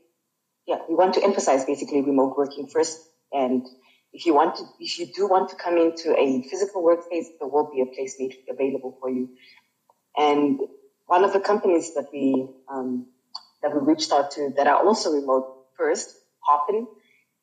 [0.66, 3.00] yeah, we want to emphasize basically remote working first.
[3.32, 3.66] And
[4.14, 7.48] if you want to, if you do want to come into a physical workspace, there
[7.48, 9.30] will be a place made available for you.
[10.20, 10.60] And
[11.06, 13.08] one of the companies that we um,
[13.64, 16.88] that we reached out to that are also remote first, Hopin,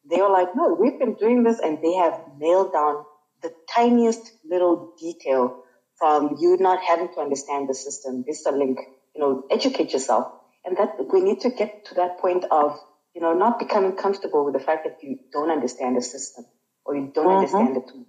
[0.09, 3.05] they were like, no, we've been doing this, and they have nailed down
[3.43, 5.63] the tiniest little detail
[5.99, 8.25] from you not having to understand the system.
[8.27, 8.79] This is a link,
[9.15, 10.33] you know, educate yourself,
[10.65, 12.79] and that we need to get to that point of
[13.15, 16.45] you know not becoming comfortable with the fact that you don't understand the system
[16.85, 17.57] or you don't mm-hmm.
[17.57, 18.07] understand the tool.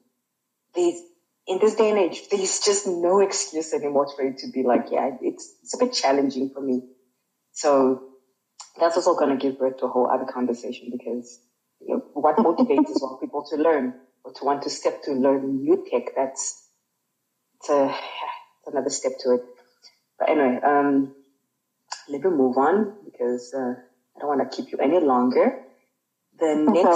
[0.76, 1.02] These
[1.48, 4.88] in this day and age, there's just no excuse anymore for you to be like,
[4.92, 6.82] yeah, it's, it's a bit challenging for me.
[7.54, 8.04] So
[8.80, 11.40] that's also going to give birth to a whole other conversation because
[11.82, 15.14] you know, what motivates is want people to learn or to want to step to
[15.14, 16.16] learn new tech.
[16.16, 16.70] That's,
[17.60, 19.42] it's, a, it's another step to it.
[20.20, 21.16] But anyway, um,
[22.10, 23.74] let me move on because, uh,
[24.16, 25.64] I don't want to keep you any longer.
[26.40, 26.88] The next,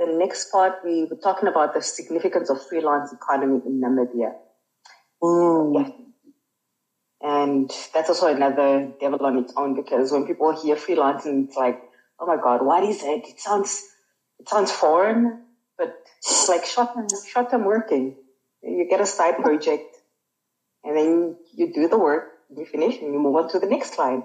[0.00, 4.32] the next part, we were talking about the significance of freelance economy in Namibia.
[5.22, 5.74] Mm.
[5.74, 5.90] Yeah.
[7.22, 11.78] And that's also another devil on its own because when people hear freelancing, it's like,
[12.18, 13.26] oh my God, what is it?
[13.28, 13.84] It sounds,
[14.38, 15.42] it sounds foreign,
[15.76, 18.16] but it's like short term, short term working.
[18.62, 19.96] You get a side project
[20.82, 23.94] and then you do the work, you finish and you move on to the next
[23.94, 24.24] client.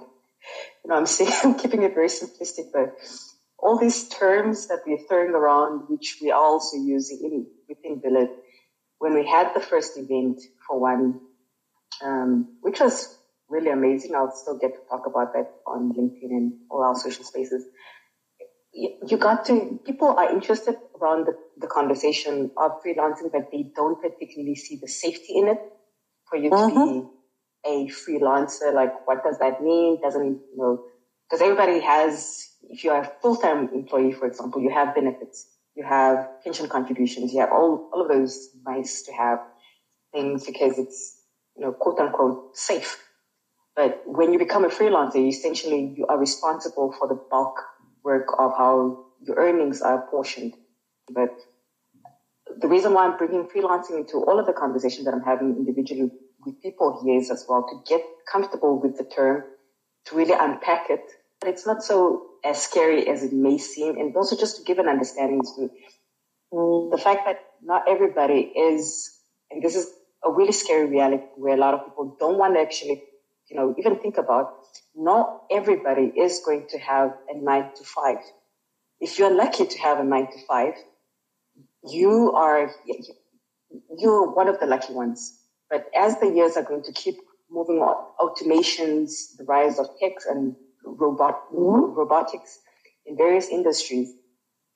[0.86, 2.96] You know, I'm saying, I'm keeping it very simplistic, but
[3.60, 8.30] all these terms that we're throwing around, which we are also using in, within Billet,
[9.00, 11.20] when we had the first event for one,
[12.04, 13.18] um, which was
[13.50, 14.16] really amazing.
[14.16, 17.66] I'll still get to talk about that on LinkedIn and all our social spaces.
[18.74, 24.02] You, got to, people are interested around the, the conversation of freelancing, but they don't
[24.02, 25.60] particularly see the safety in it
[26.30, 26.78] for you mm-hmm.
[26.78, 27.10] to be mm-hmm.
[27.66, 28.74] a freelancer.
[28.74, 30.02] Like, what does that mean?
[30.02, 30.84] Doesn't, you know,
[31.30, 36.28] because everybody has if you're a full-time employee, for example, you have benefits, you have
[36.44, 39.40] pension contributions, you have all, all of those nice to have
[40.14, 41.18] things because it's,
[41.56, 42.98] you know, quote unquote safe.
[43.76, 47.56] But when you become a freelancer, essentially you are responsible for the bulk
[48.04, 50.54] work of how your earnings are apportioned.
[51.14, 51.30] But
[52.62, 56.10] the reason why I'm bringing freelancing into all of the conversations that I'm having individually
[56.46, 59.44] with people here is as well to get comfortable with the term,
[60.06, 61.02] to really unpack it.
[61.40, 64.80] But it's not so as scary as it may seem, and also just to give
[64.80, 65.70] an understanding to
[66.52, 69.20] the fact that not everybody is,
[69.52, 69.88] and this is
[70.24, 73.04] a really scary reality where a lot of people don't want to actually,
[73.50, 74.54] you know, even think about.
[74.96, 78.18] Not everybody is going to have a nine to five.
[79.00, 80.74] If you're lucky to have a nine to five,
[81.84, 82.72] you are
[83.98, 85.40] you're one of the lucky ones.
[85.70, 87.16] But as the years are going to keep
[87.50, 91.94] moving on, automations, the rise of tech and robot mm-hmm.
[91.94, 92.60] robotics
[93.06, 94.14] in various industries,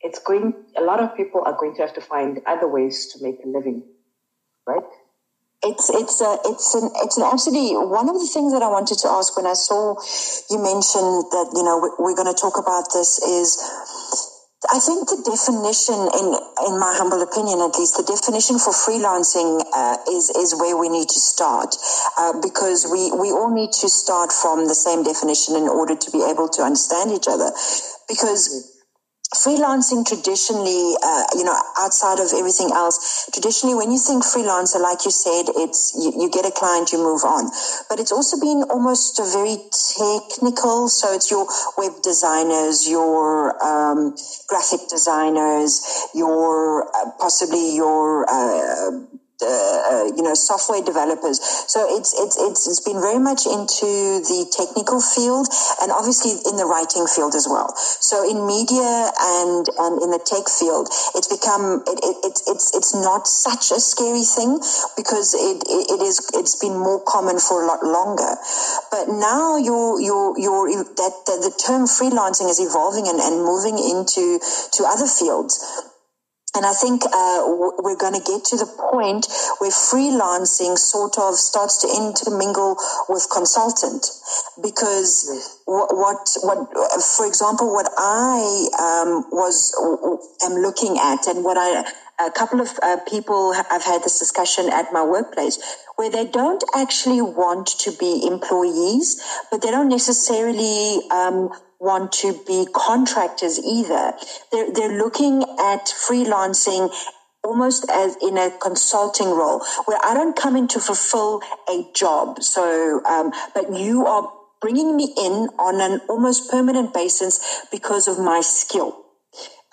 [0.01, 0.53] it's going.
[0.77, 3.47] A lot of people are going to have to find other ways to make a
[3.47, 3.83] living,
[4.65, 4.83] right?
[5.61, 8.97] It's it's a it's an it's an absolutely one of the things that I wanted
[8.99, 9.99] to ask when I saw
[10.49, 13.59] you mentioned that you know we're going to talk about this is
[14.67, 16.27] I think the definition, in
[16.67, 20.89] in my humble opinion at least, the definition for freelancing uh, is is where we
[20.89, 21.75] need to start.
[22.19, 26.11] Uh, because we we all need to start from the same definition in order to
[26.11, 27.51] be able to understand each other.
[28.09, 28.78] Because
[29.35, 35.05] freelancing traditionally, uh, you know, outside of everything else, traditionally when you think freelancer, like
[35.05, 37.45] you said, it's you, you, get a client, you move on.
[37.89, 39.57] But it's also been almost a very
[39.97, 40.89] technical.
[40.89, 44.15] So it's your web designers, your um,
[44.47, 45.81] graphic designers,
[46.15, 51.39] your uh, possibly your uh, uh, you know, software developers.
[51.67, 55.47] So it's, it's, it's, it's been very much into the technical field
[55.81, 57.71] and obviously in the writing field as well.
[57.77, 62.75] So in media and, and in the tech field, it's become, it, it, it it's,
[62.75, 64.59] it's not such a scary thing
[64.99, 68.35] because it, it, it is, it's been more common for a lot longer.
[68.91, 73.79] But now your, your, your, that, the, the term freelancing is evolving and, and moving
[73.79, 74.39] into,
[74.75, 75.63] to other fields.
[76.55, 77.45] And I think uh,
[77.77, 79.27] we're going to get to the point
[79.59, 82.75] where freelancing sort of starts to intermingle
[83.07, 84.09] with consultant,
[84.61, 85.29] because
[85.65, 88.41] what, what, what for example, what I
[88.81, 89.77] um, was
[90.43, 91.85] am looking at, and what I
[92.19, 95.57] a couple of uh, people I've had this discussion at my workplace
[95.95, 102.39] where they don't actually want to be employees, but they don't necessarily um, want to
[102.45, 104.13] be contractors either.
[104.51, 106.93] They're, they're looking at freelancing
[107.43, 112.43] almost as in a consulting role where I don't come in to fulfill a job.
[112.43, 118.19] So, um, but you are bringing me in on an almost permanent basis because of
[118.19, 119.05] my skill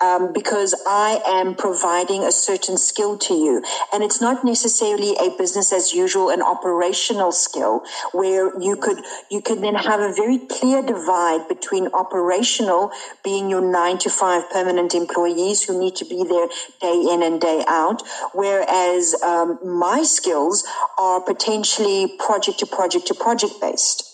[0.01, 3.63] um, because I am providing a certain skill to you.
[3.93, 9.41] And it's not necessarily a business as usual, an operational skill where you could, you
[9.41, 12.91] could then have a very clear divide between operational
[13.23, 16.47] being your nine to five permanent employees who need to be there
[16.81, 18.03] day in and day out.
[18.33, 20.65] Whereas, um, my skills
[20.97, 24.06] are potentially project to project to project based.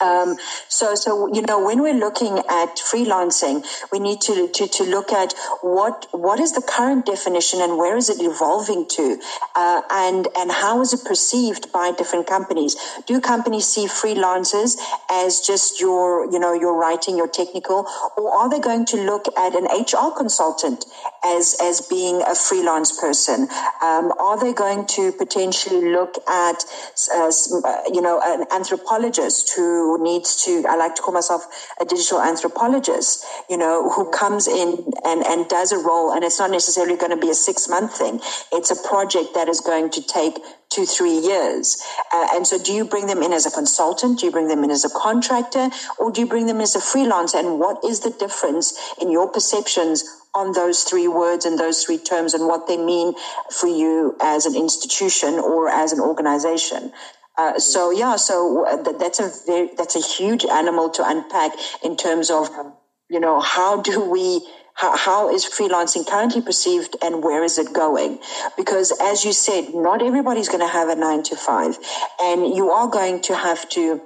[0.00, 0.36] Um,
[0.68, 5.10] so, so you know, when we're looking at freelancing, we need to, to to look
[5.10, 9.18] at what what is the current definition and where is it evolving to,
[9.56, 12.76] uh, and and how is it perceived by different companies?
[13.06, 14.78] Do companies see freelancers
[15.10, 19.26] as just your you know your writing, your technical, or are they going to look
[19.36, 20.84] at an HR consultant
[21.24, 23.48] as as being a freelance person?
[23.82, 26.64] Um, are they going to potentially look at
[27.12, 27.32] uh,
[27.92, 31.46] you know an anthropologist who who needs to, I like to call myself
[31.80, 36.38] a digital anthropologist, you know, who comes in and, and does a role and it's
[36.38, 38.20] not necessarily going to be a six month thing.
[38.52, 40.38] It's a project that is going to take
[40.70, 41.82] two, three years.
[42.12, 44.20] Uh, and so do you bring them in as a consultant?
[44.20, 46.80] Do you bring them in as a contractor or do you bring them as a
[46.80, 47.38] freelancer?
[47.38, 51.98] And what is the difference in your perceptions on those three words and those three
[51.98, 53.14] terms and what they mean
[53.50, 56.92] for you as an institution or as an organization.
[57.38, 61.52] Uh, so yeah, so uh, that's a very, that's a huge animal to unpack
[61.84, 62.50] in terms of,
[63.08, 67.72] you know, how do we, how, how is freelancing currently perceived and where is it
[67.72, 68.18] going?
[68.56, 71.78] Because as you said, not everybody's going to have a nine to five
[72.20, 74.02] and you are going to have to,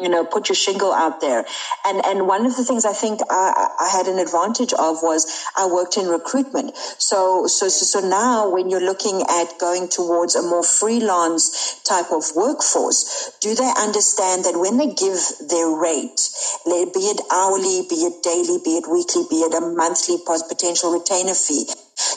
[0.00, 1.44] you know, put your shingle out there.
[1.86, 5.44] And, and one of the things I think I, I had an advantage of was
[5.56, 6.76] I worked in recruitment.
[6.76, 12.10] So, so, so, so now when you're looking at going towards a more freelance type
[12.10, 16.28] of workforce, do they understand that when they give their rate,
[16.66, 21.34] be it hourly, be it daily, be it weekly, be it a monthly potential retainer
[21.34, 21.68] fee,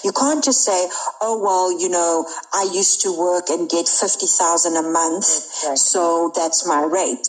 [0.04, 0.88] you can't just say,
[1.22, 5.28] oh, well, you know, I used to work and get 50,000 a month.
[5.28, 5.78] Exactly.
[5.78, 7.28] So that's my rate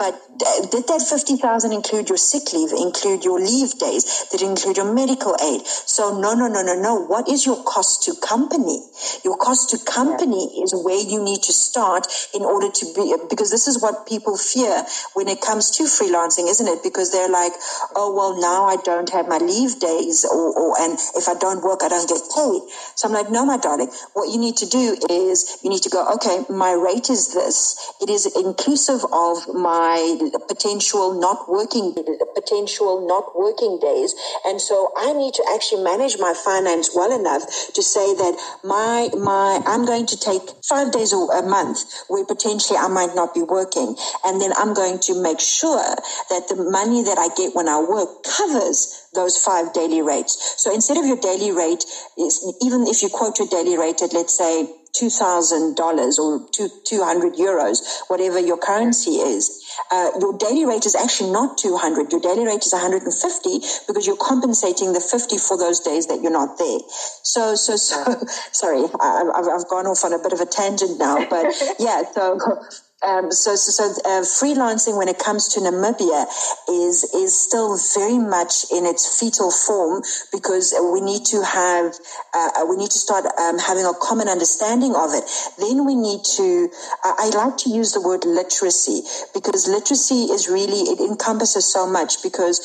[0.00, 4.24] but uh, did that 50,000 include your sick leave, include your leave days?
[4.32, 5.60] Did it include your medical aid?
[5.66, 7.04] So no, no, no, no, no.
[7.04, 8.80] What is your cost to company?
[9.24, 10.64] Your cost to company yeah.
[10.64, 14.38] is where you need to start in order to be, because this is what people
[14.38, 16.82] fear when it comes to freelancing, isn't it?
[16.82, 17.52] Because they're like,
[17.94, 21.62] oh, well, now I don't have my leave days or, or and if I don't
[21.62, 22.62] work, I don't get paid.
[22.96, 25.90] So I'm like, no, my darling, what you need to do is you need to
[25.90, 27.76] go, okay, my rate is this.
[28.00, 29.89] It is inclusive of my
[30.48, 31.94] potential not working,
[32.34, 34.14] potential not working days.
[34.44, 37.42] And so I need to actually manage my finance well enough
[37.74, 38.34] to say that
[38.64, 43.34] my, my, I'm going to take five days a month where potentially I might not
[43.34, 43.96] be working.
[44.24, 45.96] And then I'm going to make sure
[46.30, 50.54] that the money that I get when I work covers those five daily rates.
[50.58, 51.84] So instead of your daily rate
[52.62, 58.00] even if you quote your daily rate at, let's say, $2,000 or two, 200 euros,
[58.08, 62.12] whatever your currency is, uh, your daily rate is actually not 200.
[62.12, 63.06] Your daily rate is 150
[63.86, 66.78] because you're compensating the 50 for those days that you're not there.
[67.22, 67.96] So, so, so,
[68.52, 71.46] sorry, I, I've, I've gone off on a bit of a tangent now, but
[71.78, 72.38] yeah, so
[73.02, 76.26] um, so, so, so uh, freelancing when it comes to Namibia
[76.68, 81.94] is is still very much in its fetal form because we need to have
[82.34, 85.24] uh, we need to start um, having a common understanding of it.
[85.58, 86.68] Then we need to.
[87.02, 89.00] I, I like to use the word literacy
[89.32, 92.60] because literacy is really it encompasses so much because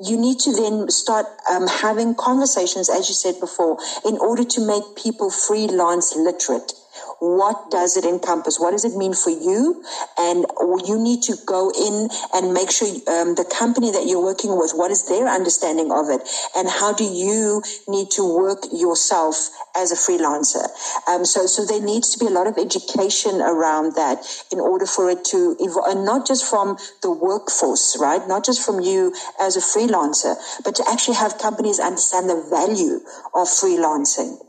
[0.00, 4.66] you need to then start um, having conversations, as you said before, in order to
[4.66, 6.72] make people freelance literate.
[7.18, 8.60] What does it encompass?
[8.60, 9.82] What does it mean for you?
[10.18, 10.46] And
[10.86, 14.72] you need to go in and make sure um, the company that you're working with,
[14.74, 16.22] what is their understanding of it?
[16.56, 20.68] And how do you need to work yourself as a freelancer?
[21.08, 24.86] Um, so, so there needs to be a lot of education around that in order
[24.86, 28.26] for it to evolve, and not just from the workforce, right?
[28.28, 33.00] Not just from you as a freelancer, but to actually have companies understand the value
[33.34, 34.45] of freelancing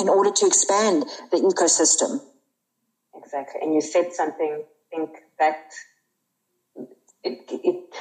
[0.00, 2.20] in order to expand the ecosystem.
[3.14, 3.60] Exactly.
[3.62, 5.72] And you said something, I think that
[7.24, 7.94] it, it,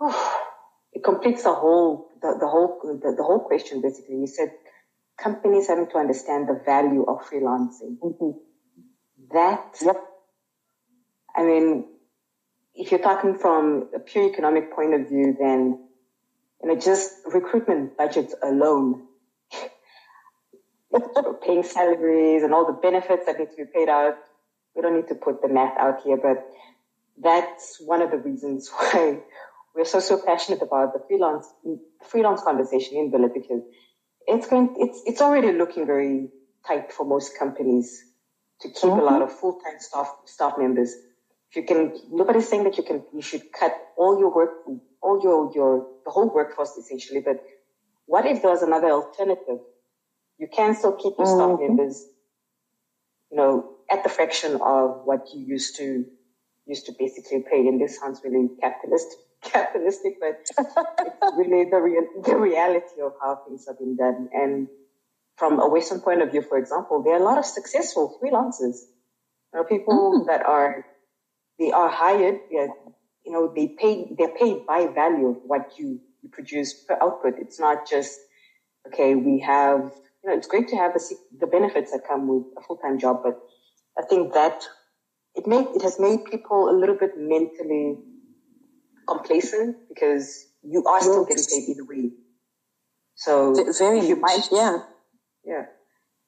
[0.00, 0.40] oh,
[0.92, 4.16] it completes the whole, the, the whole, the, the, whole question basically.
[4.16, 4.52] You said
[5.18, 7.98] companies having to understand the value of freelancing.
[7.98, 8.30] Mm-hmm.
[9.32, 9.96] That, yep.
[11.34, 11.86] I mean,
[12.74, 15.88] if you're talking from a pure economic point of view, then,
[16.62, 19.06] you know, just recruitment budgets alone
[21.44, 24.14] paying salaries and all the benefits that need to be paid out.
[24.74, 26.46] We don't need to put the math out here, but
[27.22, 29.20] that's one of the reasons why
[29.74, 31.46] we're so, so passionate about the freelance,
[32.08, 33.62] freelance conversation in Billet because
[34.26, 36.28] it's going, it's, it's already looking very
[36.66, 38.04] tight for most companies
[38.60, 39.00] to keep mm-hmm.
[39.00, 40.94] a lot of full-time staff, staff members.
[41.50, 44.50] If you can, nobody's saying that you can, you should cut all your work,
[45.02, 47.42] all your, your, the whole workforce essentially, but
[48.06, 49.58] what if there was another alternative?
[50.42, 51.76] You can still keep your staff mm-hmm.
[51.76, 52.04] members,
[53.30, 56.04] you know, at the fraction of what you used to
[56.66, 57.60] used to basically pay.
[57.68, 59.06] And this sounds really capitalist,
[59.44, 60.50] capitalistic, but it's
[61.38, 64.30] really the real the reality of how things have been done.
[64.34, 64.66] And
[65.36, 68.78] from a Western point of view, for example, there are a lot of successful freelancers.
[69.54, 70.26] You know, people mm.
[70.26, 70.84] that are
[71.60, 72.68] they are hired, you
[73.26, 77.34] know, they pay they're paid by value of what you, you produce per output.
[77.38, 78.18] It's not just
[78.88, 79.92] okay, we have
[80.22, 83.20] you know, it's great to have the, the benefits that come with a full-time job,
[83.22, 83.34] but
[83.98, 84.62] I think that
[85.34, 87.96] it made, it has made people a little bit mentally
[89.08, 92.10] complacent because you are still getting paid either way.
[93.14, 94.78] So very you might, yeah,
[95.44, 95.64] yeah.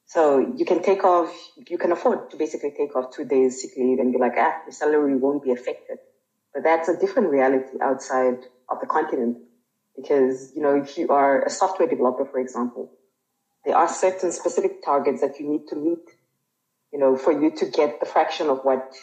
[0.07, 1.35] So you can take off,
[1.69, 4.55] you can afford to basically take off two days sick leave and be like, ah,
[4.67, 5.99] your salary won't be affected.
[6.53, 8.37] But that's a different reality outside
[8.69, 9.39] of the continent
[9.97, 12.93] because, you know, if you are a software developer, for example,
[13.65, 16.05] there are certain specific targets that you need to meet,
[16.93, 18.95] you know, for you to get the fraction of what,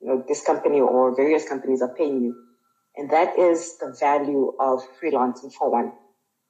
[0.00, 2.36] you know, this company or various companies are paying you.
[2.96, 5.92] And that is the value of freelancing for one.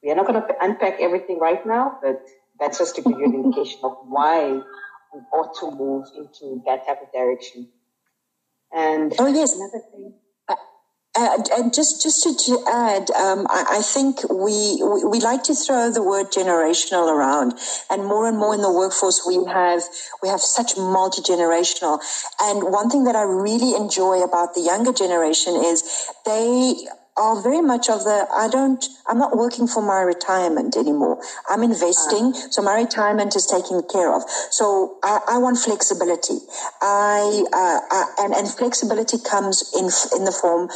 [0.03, 2.21] We are not going to unpack everything right now, but
[2.59, 6.85] that's just to give you an indication of why we ought to move into that
[6.85, 7.69] type of direction.
[8.75, 10.13] And oh yes, another thing.
[11.15, 15.53] And just just to, to add, um, I, I, think we, we, we like to
[15.53, 17.53] throw the word generational around,
[17.91, 19.83] and more and more in the workforce we have
[20.23, 21.99] we have such multi generational.
[22.41, 25.83] And one thing that I really enjoy about the younger generation is
[26.25, 31.21] they are very much of the I don't I'm not working for my retirement anymore.
[31.49, 34.23] I'm investing, uh, so my retirement is taken care of.
[34.49, 36.39] So I, I want flexibility.
[36.81, 39.85] I, uh, I, and and flexibility comes in
[40.17, 40.69] in the form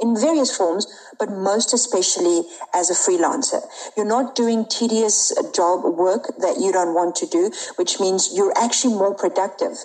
[0.00, 0.86] in various forms,
[1.18, 2.42] but most especially
[2.74, 3.62] as a freelancer.
[3.96, 8.52] You're not doing tedious job work that you don't want to do, which means you're
[8.58, 9.76] actually more productive.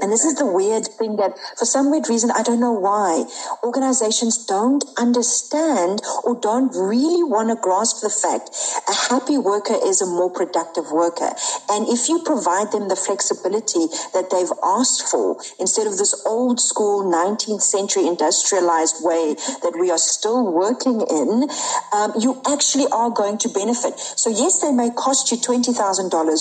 [0.00, 3.24] And this is the weird thing that for some weird reason, I don't know why,
[3.62, 8.50] organizations don't understand or don't really want to grasp the fact
[8.88, 11.30] a happy worker is a more productive worker.
[11.70, 16.60] And if you provide them the flexibility that they've asked for, instead of this old
[16.60, 21.48] school 19th century industrialized way that we are still working in,
[21.92, 23.98] um, you actually are going to benefit.
[23.98, 25.70] So yes, they may cost you $20,000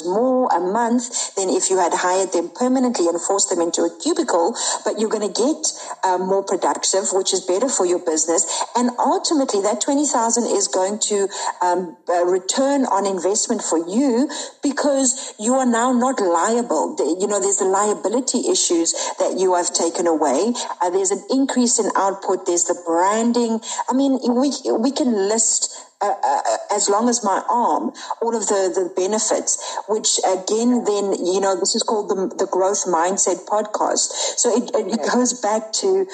[0.05, 3.91] more a month than if you had hired them permanently and forced them into a
[4.01, 5.73] cubicle, but you're going to get
[6.03, 8.45] uh, more productive, which is better for your business.
[8.75, 11.27] And ultimately, that 20,000 is going to
[11.61, 14.29] um, uh, return on investment for you
[14.63, 16.95] because you are now not liable.
[16.99, 20.53] You know, there's the liability issues that you have taken away.
[20.81, 22.45] Uh, there's an increase in output.
[22.45, 23.59] There's the branding.
[23.89, 27.91] I mean, we, we can list uh, uh, as long as my arm,
[28.21, 32.47] all of the, the benefits, which again, then, you know, this is called the, the
[32.47, 34.11] growth mindset podcast.
[34.37, 36.07] So it, it goes back to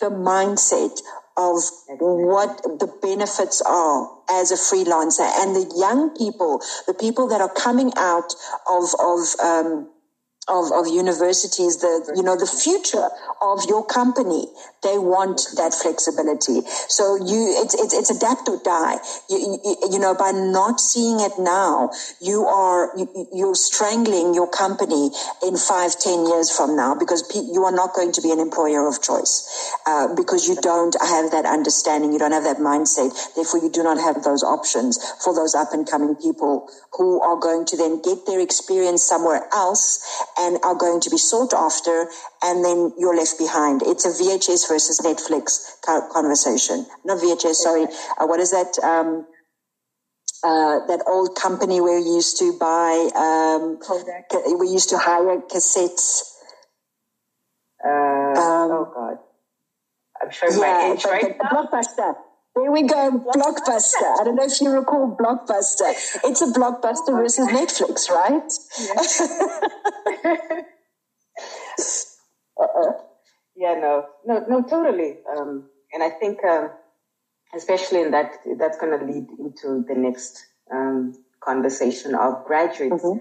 [0.00, 1.00] the mindset
[1.36, 1.60] of
[1.98, 5.28] what the benefits are as a freelancer.
[5.40, 8.34] And the young people, the people that are coming out
[8.66, 9.90] of, of, um,
[10.48, 13.08] of, of universities, the, you know, the future
[13.42, 14.46] of your company.
[14.82, 16.62] They want that flexibility.
[16.88, 18.98] So you, it's, it's, it's adapt or die.
[19.28, 21.90] You, you, you know, by not seeing it now,
[22.20, 25.10] you are, you, you're strangling your company
[25.42, 28.86] in five, ten years from now because you are not going to be an employer
[28.86, 32.12] of choice, uh, because you don't have that understanding.
[32.12, 33.10] You don't have that mindset.
[33.34, 37.36] Therefore, you do not have those options for those up and coming people who are
[37.36, 39.98] going to then get their experience somewhere else
[40.38, 42.08] and are going to be sought after,
[42.42, 43.82] and then you're left behind.
[43.82, 45.66] It's a VHS versus Netflix
[46.12, 46.86] conversation.
[47.04, 47.84] Not VHS, sorry.
[48.18, 48.78] Uh, what is that?
[48.82, 49.26] Um,
[50.44, 53.80] uh, that old company where we used to buy, um,
[54.60, 56.22] we used to hire cassettes.
[57.84, 59.18] Uh, um, oh God.
[60.22, 61.64] I'm showing yeah, my age right now.
[61.64, 62.14] Blockbuster.
[62.56, 64.18] There we go, Blockbuster.
[64.18, 65.92] I don't know if you recall Blockbuster.
[66.24, 68.50] It's a Blockbuster versus Netflix, right?
[72.58, 72.92] uh-uh.
[73.56, 75.18] Yeah, no, no, no, totally.
[75.36, 76.70] Um, and I think, um,
[77.54, 80.42] especially in that, that's going to lead into the next
[80.72, 81.12] um,
[81.44, 83.04] conversation of graduates.
[83.04, 83.20] Mm-hmm.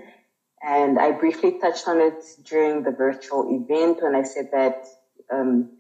[0.66, 4.86] And I briefly touched on it during the virtual event when I said that
[5.30, 5.72] um,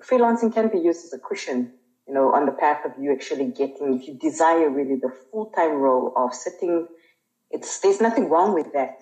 [0.00, 1.72] freelancing can be used as a cushion
[2.06, 5.74] you know, on the path of you actually getting, if you desire really the full-time
[5.74, 6.88] role of sitting,
[7.50, 9.00] it's, there's nothing wrong with that.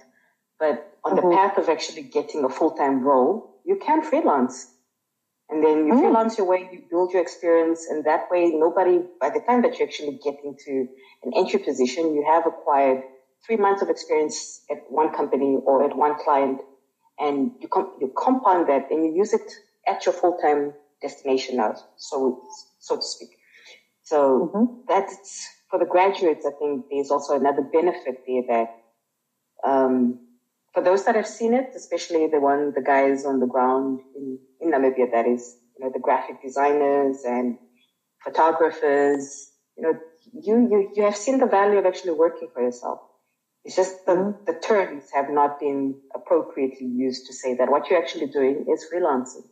[0.59, 1.29] But on mm-hmm.
[1.29, 4.71] the path of actually getting a full-time role, you can freelance.
[5.49, 6.01] And then you mm.
[6.01, 9.79] freelance your way, you build your experience, and that way nobody, by the time that
[9.79, 10.87] you actually get into
[11.25, 13.03] an entry position, you have acquired
[13.45, 16.61] three months of experience at one company or at one client,
[17.19, 19.51] and you, com- you compound that and you use it
[19.89, 20.73] at your full-time
[21.03, 21.75] destination now.
[21.97, 22.45] So
[22.81, 23.31] so to speak.
[24.03, 24.81] So mm-hmm.
[24.89, 26.45] that's for the graduates.
[26.45, 28.68] I think there's also another benefit there that,
[29.64, 30.26] um,
[30.74, 34.39] for those that have seen it, especially the one, the guys on the ground in,
[34.61, 37.59] in Namibia, that is, you know, the graphic designers and
[38.24, 39.95] photographers, you know,
[40.33, 43.01] you, you, you have seen the value of actually working for yourself.
[43.64, 44.45] It's just the, mm-hmm.
[44.47, 48.87] the terms have not been appropriately used to say that what you're actually doing is
[48.93, 49.47] freelancing.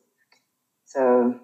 [0.87, 1.41] So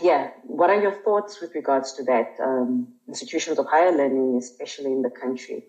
[0.00, 2.36] yeah, what are your thoughts with regards to that?
[2.42, 5.64] Um, institutions of higher learning, especially in the country,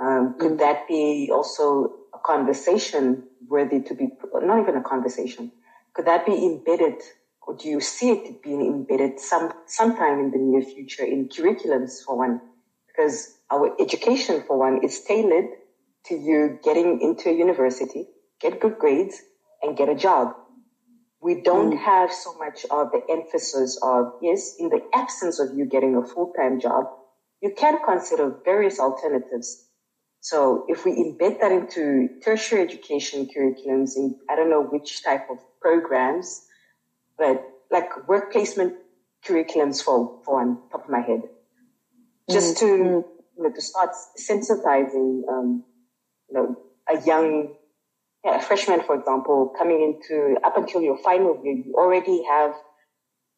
[0.00, 0.58] um, could mm.
[0.58, 5.52] that be also a conversation worthy to be, not even a conversation,
[5.94, 7.00] could that be embedded,
[7.46, 12.02] or do you see it being embedded some sometime in the near future in curriculums
[12.04, 12.40] for one?
[12.88, 15.50] Because our education for one is tailored
[16.06, 18.08] to you getting into a university,
[18.40, 19.22] get good grades,
[19.62, 20.34] and get a job
[21.24, 21.82] we don't mm.
[21.82, 26.04] have so much of the emphasis of, yes, in the absence of you getting a
[26.04, 26.84] full-time job,
[27.40, 29.66] you can consider various alternatives.
[30.20, 35.30] So if we embed that into tertiary education curriculums in, I don't know which type
[35.30, 36.42] of programs,
[37.16, 38.74] but like work placement
[39.26, 41.22] curriculums for, for on top of my head,
[42.30, 42.60] just mm.
[42.60, 45.64] to, you know, to start sensitizing, um,
[46.28, 46.56] you know,
[46.86, 47.54] a young
[48.24, 52.52] yeah, a freshman, for example, coming into up until your final year, you already have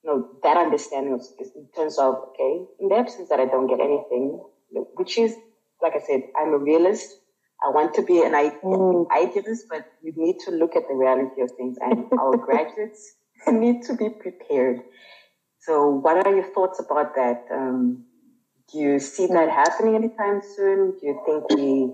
[0.04, 3.66] you know, that understanding of in terms of, okay, in the absence that I don't
[3.66, 4.40] get anything,
[4.94, 5.34] which is,
[5.82, 7.08] like I said, I'm a realist.
[7.66, 9.06] I want to be an mm.
[9.10, 13.14] idealist, but you need to look at the reality of things and our graduates
[13.48, 14.80] need to be prepared.
[15.60, 17.44] So what are your thoughts about that?
[17.50, 18.04] Um,
[18.72, 20.92] do you see that happening anytime soon?
[21.00, 21.92] Do you think we,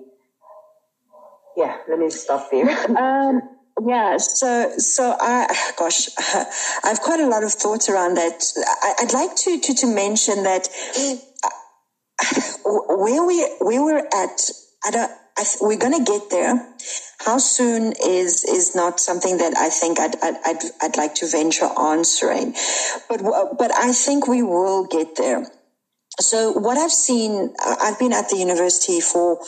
[1.56, 2.68] yeah, let me stop there.
[2.98, 3.42] um,
[3.86, 8.42] yeah, so so I gosh, I have quite a lot of thoughts around that.
[8.82, 10.68] I, would like to, to to mention that
[12.64, 14.50] where we where we're at,
[14.84, 15.12] I don't.
[15.38, 16.74] I th- we're going to get there.
[17.20, 21.26] How soon is is not something that I think I'd, I'd I'd, I'd like to
[21.26, 22.54] venture answering,
[23.08, 23.22] but
[23.56, 25.46] but I think we will get there.
[26.20, 29.40] So what I've seen, I've been at the university for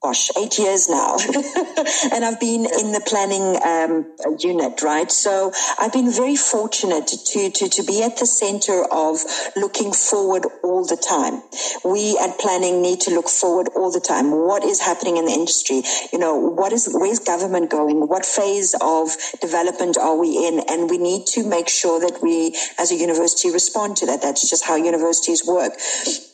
[0.00, 1.16] gosh, eight years now.
[2.12, 5.10] and I've been in the planning um, unit, right?
[5.10, 9.18] So I've been very fortunate to, to, to be at the center of
[9.56, 11.42] looking forward all the time.
[11.84, 14.30] We at planning need to look forward all the time.
[14.30, 15.82] What is happening in the industry?
[16.12, 18.06] You know, what is, where's government going?
[18.06, 20.62] What phase of development are we in?
[20.68, 24.22] And we need to make sure that we as a university respond to that.
[24.22, 25.72] That's just how universities work.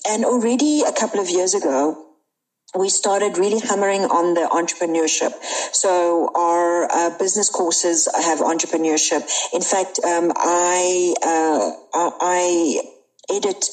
[0.06, 2.13] And already a couple of years ago,
[2.77, 5.33] we started really hammering on the entrepreneurship.
[5.75, 9.22] So our uh, business courses have entrepreneurship.
[9.53, 12.81] In fact, um, I uh, I
[13.31, 13.64] edit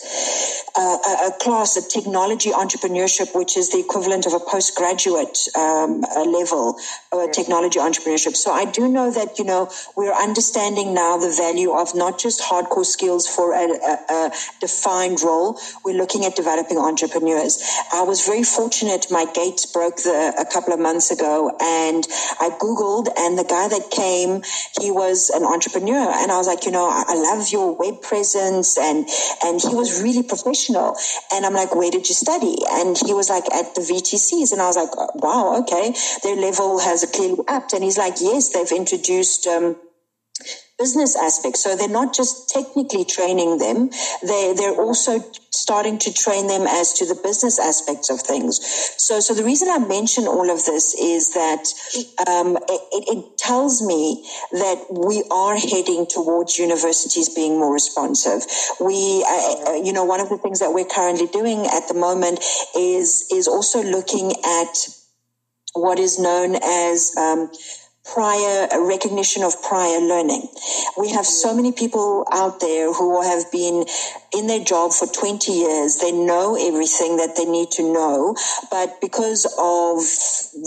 [0.76, 0.98] uh,
[1.28, 6.80] a class, a technology entrepreneurship, which is the equivalent of a postgraduate um, level
[7.12, 8.36] uh, technology entrepreneurship.
[8.36, 12.42] So I do know that, you know, we're understanding now the value of not just
[12.42, 15.60] hardcore skills for a, a, a defined role.
[15.84, 17.62] We're looking at developing entrepreneurs.
[17.94, 19.08] I was very fortunate.
[19.12, 22.08] My gates broke the, a couple of months ago and
[22.40, 24.42] I Googled and the guy that came,
[24.80, 26.12] he was an entrepreneur.
[26.12, 29.08] And I was like, you know, I, I love your web presence and,
[29.44, 30.96] and he was really professional.
[31.34, 32.58] And I'm like, where did you study?
[32.72, 34.52] And he was like, at the VTCs.
[34.52, 35.94] And I was like, wow, okay.
[36.24, 37.74] Their level has clearly upped.
[37.74, 39.76] And he's like, yes, they've introduced, um,
[40.82, 41.64] business aspects.
[41.64, 43.92] So they're not just technically training them,
[44.26, 45.20] they, they're also
[45.52, 48.60] starting to train them as to the business aspects of things.
[48.98, 51.64] So, so the reason I mention all of this is that
[52.28, 52.82] um, it,
[53.14, 58.42] it tells me that we are heading towards universities being more responsive.
[58.80, 62.40] We, uh, you know, one of the things that we're currently doing at the moment
[62.76, 64.74] is is also looking at
[65.74, 67.52] what is known as um,
[68.06, 70.48] prior recognition of prior learning.
[70.98, 73.86] We have so many people out there who have been
[74.34, 75.98] in their job for 20 years.
[75.98, 78.36] They know everything that they need to know,
[78.70, 80.00] but because of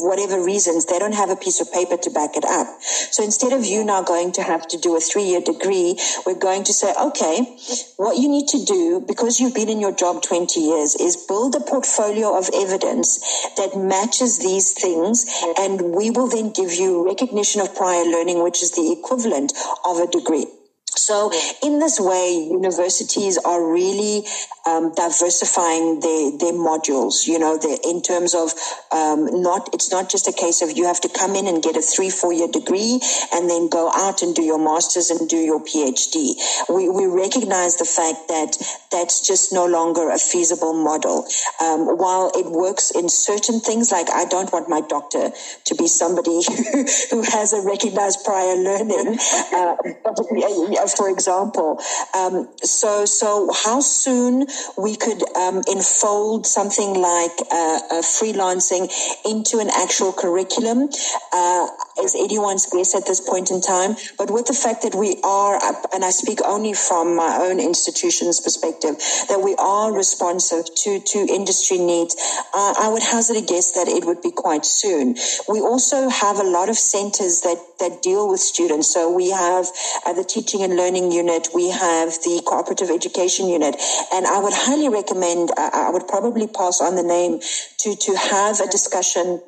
[0.05, 2.67] whatever reasons, they don't have a piece of paper to back it up.
[2.83, 6.39] So instead of you now going to have to do a three year degree, we're
[6.39, 7.57] going to say, okay,
[7.97, 11.55] what you need to do because you've been in your job 20 years is build
[11.55, 13.19] a portfolio of evidence
[13.57, 15.25] that matches these things.
[15.59, 19.53] And we will then give you recognition of prior learning, which is the equivalent
[19.85, 20.47] of a degree.
[20.97, 21.33] So
[21.63, 24.25] in this way, universities are really
[24.67, 28.55] um, diversifying their, their modules, you know, in terms of
[28.91, 31.77] um, not, it's not just a case of you have to come in and get
[31.77, 33.01] a three, four year degree
[33.33, 36.35] and then go out and do your master's and do your PhD.
[36.69, 38.57] We, we recognize the fact that
[38.91, 41.27] that's just no longer a feasible model.
[41.61, 45.31] Um, while it works in certain things, like I don't want my doctor
[45.65, 46.41] to be somebody
[47.11, 49.19] who has a recognized prior learning,
[49.53, 49.77] uh,
[50.93, 51.81] for example.
[52.15, 58.91] Um, so, so how soon we could um, enfold something like uh, uh, freelancing
[59.25, 60.89] into an actual curriculum
[61.33, 61.67] uh,
[62.03, 63.97] is anyone's guess at this point in time.
[64.19, 65.59] But with the fact that we are,
[65.95, 68.97] and I speak only from my own institution's perspective,
[69.29, 72.17] that we are responsive to, to industry needs,
[72.53, 75.17] I would hazard a guess that it would be quite soon.
[75.49, 78.93] We also have a lot of centers that, that deal with students.
[78.93, 79.67] So we have
[80.07, 83.77] uh, the teaching and learning unit, we have the cooperative education unit,
[84.13, 87.41] and I would highly recommend, I would probably pass on the name
[87.81, 89.41] to, to have a discussion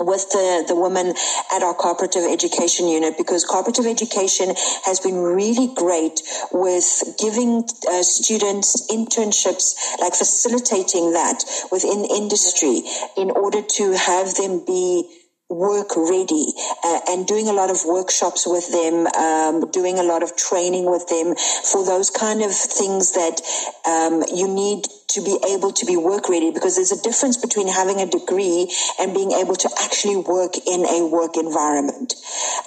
[0.00, 1.08] with the, the women
[1.52, 4.54] at our cooperative education unit because cooperative education
[4.84, 11.42] has been really great with giving uh, students internships, like facilitating that
[11.72, 12.82] within industry
[13.16, 15.17] in order to have them be
[15.48, 16.46] work ready
[16.84, 20.90] uh, and doing a lot of workshops with them, um, doing a lot of training
[20.90, 21.34] with them
[21.64, 23.40] for those kind of things that
[23.86, 27.66] um, you need to be able to be work ready because there's a difference between
[27.66, 28.70] having a degree
[29.00, 32.14] and being able to actually work in a work environment.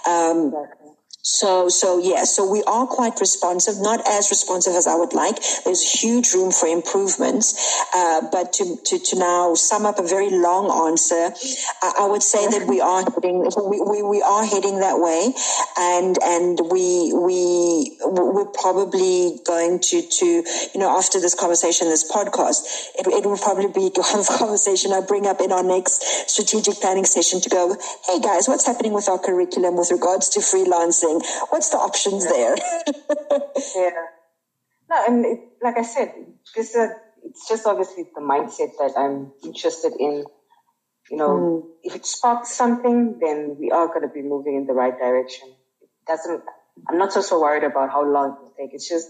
[0.07, 0.53] Um,
[1.23, 5.37] So, so yeah, so we are quite responsive, not as responsive as I would like.
[5.63, 7.53] There's huge room for improvements.
[7.93, 11.29] Uh, but to, to, to now sum up a very long answer,
[11.83, 15.31] I, I would say that we are heading, we, we, we are heading that way.
[15.77, 22.09] And, and we, we, we're probably going to, to, you know, after this conversation, this
[22.11, 22.65] podcast,
[22.97, 26.01] it, it will probably be of conversation I bring up in our next
[26.31, 30.39] strategic planning session to go, Hey guys, what's happening with our curriculum with regards to
[30.39, 31.10] freelancing?
[31.49, 32.55] What's the options there?
[33.75, 34.05] yeah.
[34.89, 36.13] No, and it, like I said,
[36.55, 36.89] this, uh,
[37.23, 40.25] it's just obviously the mindset that I'm interested in.
[41.09, 41.63] You know, mm.
[41.83, 45.49] if it sparks something, then we are going to be moving in the right direction.
[45.81, 46.43] It doesn't,
[46.89, 48.73] I'm not so, so worried about how long it will take.
[48.73, 49.07] It's just,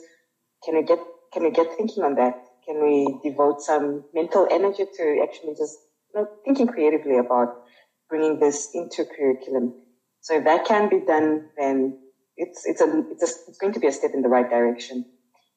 [0.64, 1.00] can we get,
[1.34, 2.36] can we get thinking on that?
[2.66, 5.78] Can we devote some mental energy to actually just,
[6.14, 7.64] you know, thinking creatively about
[8.10, 9.74] bringing this into curriculum?
[10.22, 11.98] So if that can be done, then
[12.38, 15.06] it's it's a it's, a, it's going to be a step in the right direction.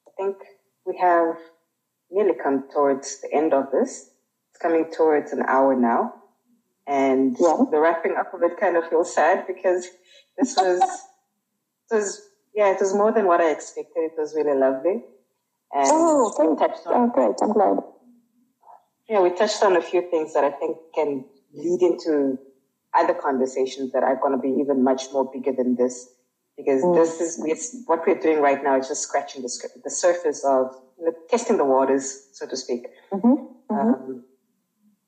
[0.08, 0.36] I think
[0.86, 1.36] we have
[2.10, 4.10] nearly come towards the end of this.
[4.50, 6.14] It's coming towards an hour now,
[6.86, 7.56] and yeah.
[7.70, 9.86] the wrapping up of it kind of feels sad because
[10.38, 10.80] this was
[11.90, 12.22] it was
[12.54, 13.92] yeah it was more than what I expected.
[13.96, 15.04] It was really lovely.
[15.72, 17.34] And oh, thank touched on, oh, great!
[17.42, 17.78] I'm glad.
[19.08, 22.38] Yeah, we touched on a few things that I think can lead into
[22.94, 26.08] other conversations that are going to be even much more bigger than this
[26.56, 26.94] because mm.
[26.94, 31.06] this is what we're doing right now is just scratching the, the surface of you
[31.06, 32.86] know, testing the waters, so to speak.
[33.12, 33.74] Mm-hmm.
[33.74, 33.74] Mm-hmm.
[33.74, 34.24] Um,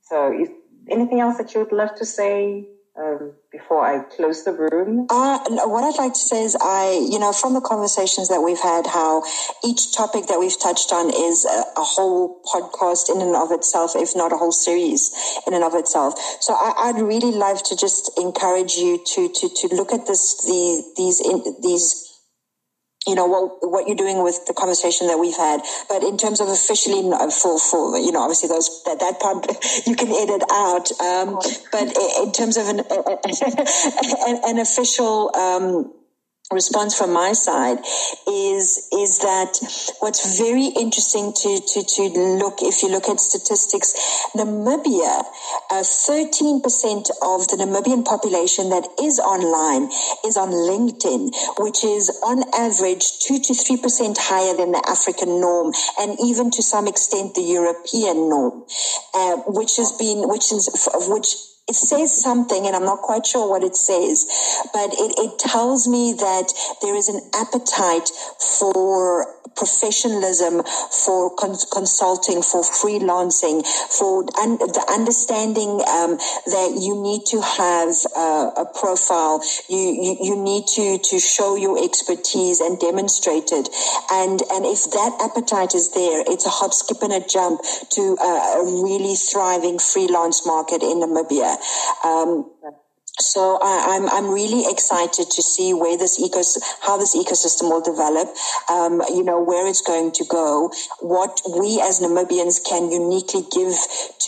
[0.03, 0.49] so, is
[0.89, 2.69] anything else that you would love to say
[2.99, 5.07] um, before I close the room?
[5.11, 8.61] Uh, what I'd like to say is, I, you know, from the conversations that we've
[8.61, 9.23] had, how
[9.65, 13.93] each topic that we've touched on is a, a whole podcast in and of itself,
[13.95, 15.11] if not a whole series
[15.47, 16.15] in and of itself.
[16.41, 20.43] So I, would really love to just encourage you to to to look at this
[20.45, 22.06] the, these in, these
[23.07, 25.61] you know what what you're doing with the conversation that we've had.
[25.89, 29.47] But in terms of officially for for you know obviously those that, that part
[29.87, 31.39] you can edit out um,
[31.73, 35.93] but in terms of an an, an official um,
[36.53, 37.79] response from my side
[38.29, 39.59] is is that
[39.99, 42.03] what's very interesting to to to
[42.39, 45.25] look if you look at statistics Namibia
[45.71, 46.63] uh, 13%
[47.21, 49.91] of the Namibian population that is online
[50.25, 55.73] is on LinkedIn which is on average 2 to 3% higher than the African norm
[55.99, 58.65] and even to some extent the European norm
[59.15, 61.35] uh, which has been which is of which
[61.69, 64.27] it says something and I'm not quite sure what it says,
[64.73, 68.09] but it, it tells me that there is an appetite
[68.39, 70.63] for professionalism,
[71.05, 77.91] for cons- consulting, for freelancing, for un- the understanding um, that you need to have
[78.15, 83.69] uh, a profile, you, you, you need to to show your expertise and demonstrate it,
[84.13, 87.61] and and if that appetite is there, it's a hop, skip, and a jump
[87.91, 91.56] to a really thriving freelance market in Namibia.
[92.05, 92.51] Um,
[93.19, 97.71] so I, am I'm, I'm really excited to see where this ecos how this ecosystem
[97.71, 98.29] will develop.
[98.69, 100.71] Um, you know where it's going to go.
[101.01, 103.73] What we as Namibians can uniquely give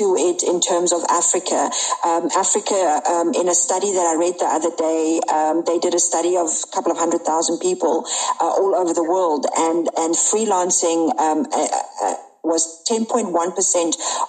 [0.00, 1.68] to it in terms of Africa.
[2.02, 5.92] Um, Africa, um, in a study that I read the other day, um, they did
[5.92, 8.06] a study of a couple of hundred thousand people
[8.40, 11.12] uh, all over the world, and and freelancing.
[11.20, 11.68] Um, uh,
[12.02, 12.14] uh,
[12.44, 13.34] was 10.1%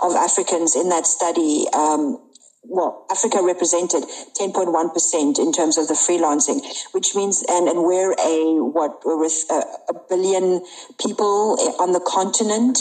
[0.04, 2.20] of Africans in that study um,
[2.64, 4.03] well, Africa represented
[4.39, 9.45] 10.1% in terms of the freelancing, which means, and, and we're a, what, we're with
[9.49, 10.64] a, a billion
[11.01, 12.80] people on the continent,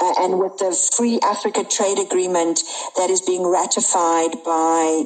[0.00, 2.60] uh, and with the Free Africa Trade Agreement
[2.96, 5.04] that is being ratified by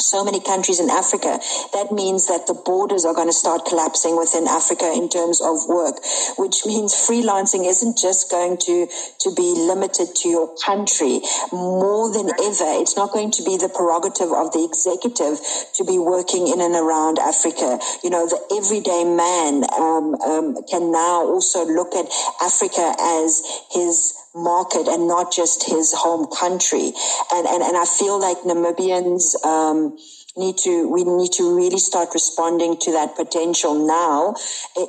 [0.00, 1.38] so many countries in Africa,
[1.72, 5.68] that means that the borders are going to start collapsing within Africa in terms of
[5.68, 6.00] work,
[6.38, 8.88] which means freelancing isn't just going to,
[9.20, 11.20] to be limited to your country.
[11.52, 15.36] More than ever, it's not going to be the prerogative of the executive
[15.76, 17.78] to be working in and around Africa.
[18.02, 22.08] You know, the everyday man um, um, can now also look at
[22.40, 26.92] Africa as his market and not just his home country.
[27.32, 29.98] And, and, and I feel like Namibians, um,
[30.36, 34.34] need to we need to really start responding to that potential now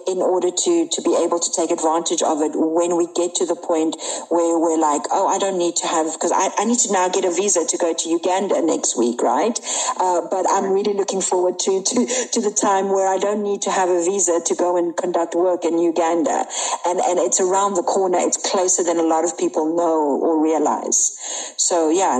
[0.07, 3.45] in order to to be able to take advantage of it when we get to
[3.45, 3.95] the point
[4.29, 7.09] where we're like oh i don't need to have because I, I need to now
[7.09, 9.59] get a visa to go to uganda next week right?
[9.99, 11.95] Uh, but i'm really looking forward to, to
[12.31, 15.35] to the time where i don't need to have a visa to go and conduct
[15.35, 16.45] work in uganda.
[16.85, 18.17] And and it's around the corner.
[18.19, 21.17] It's closer than a lot of people know or realize.
[21.57, 22.15] So yeah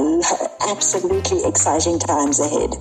[0.68, 2.76] absolutely exciting times ahead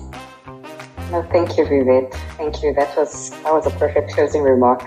[1.13, 2.11] No, thank you, Vivette.
[2.37, 2.73] Thank you.
[2.73, 4.81] That was that was a perfect closing remark.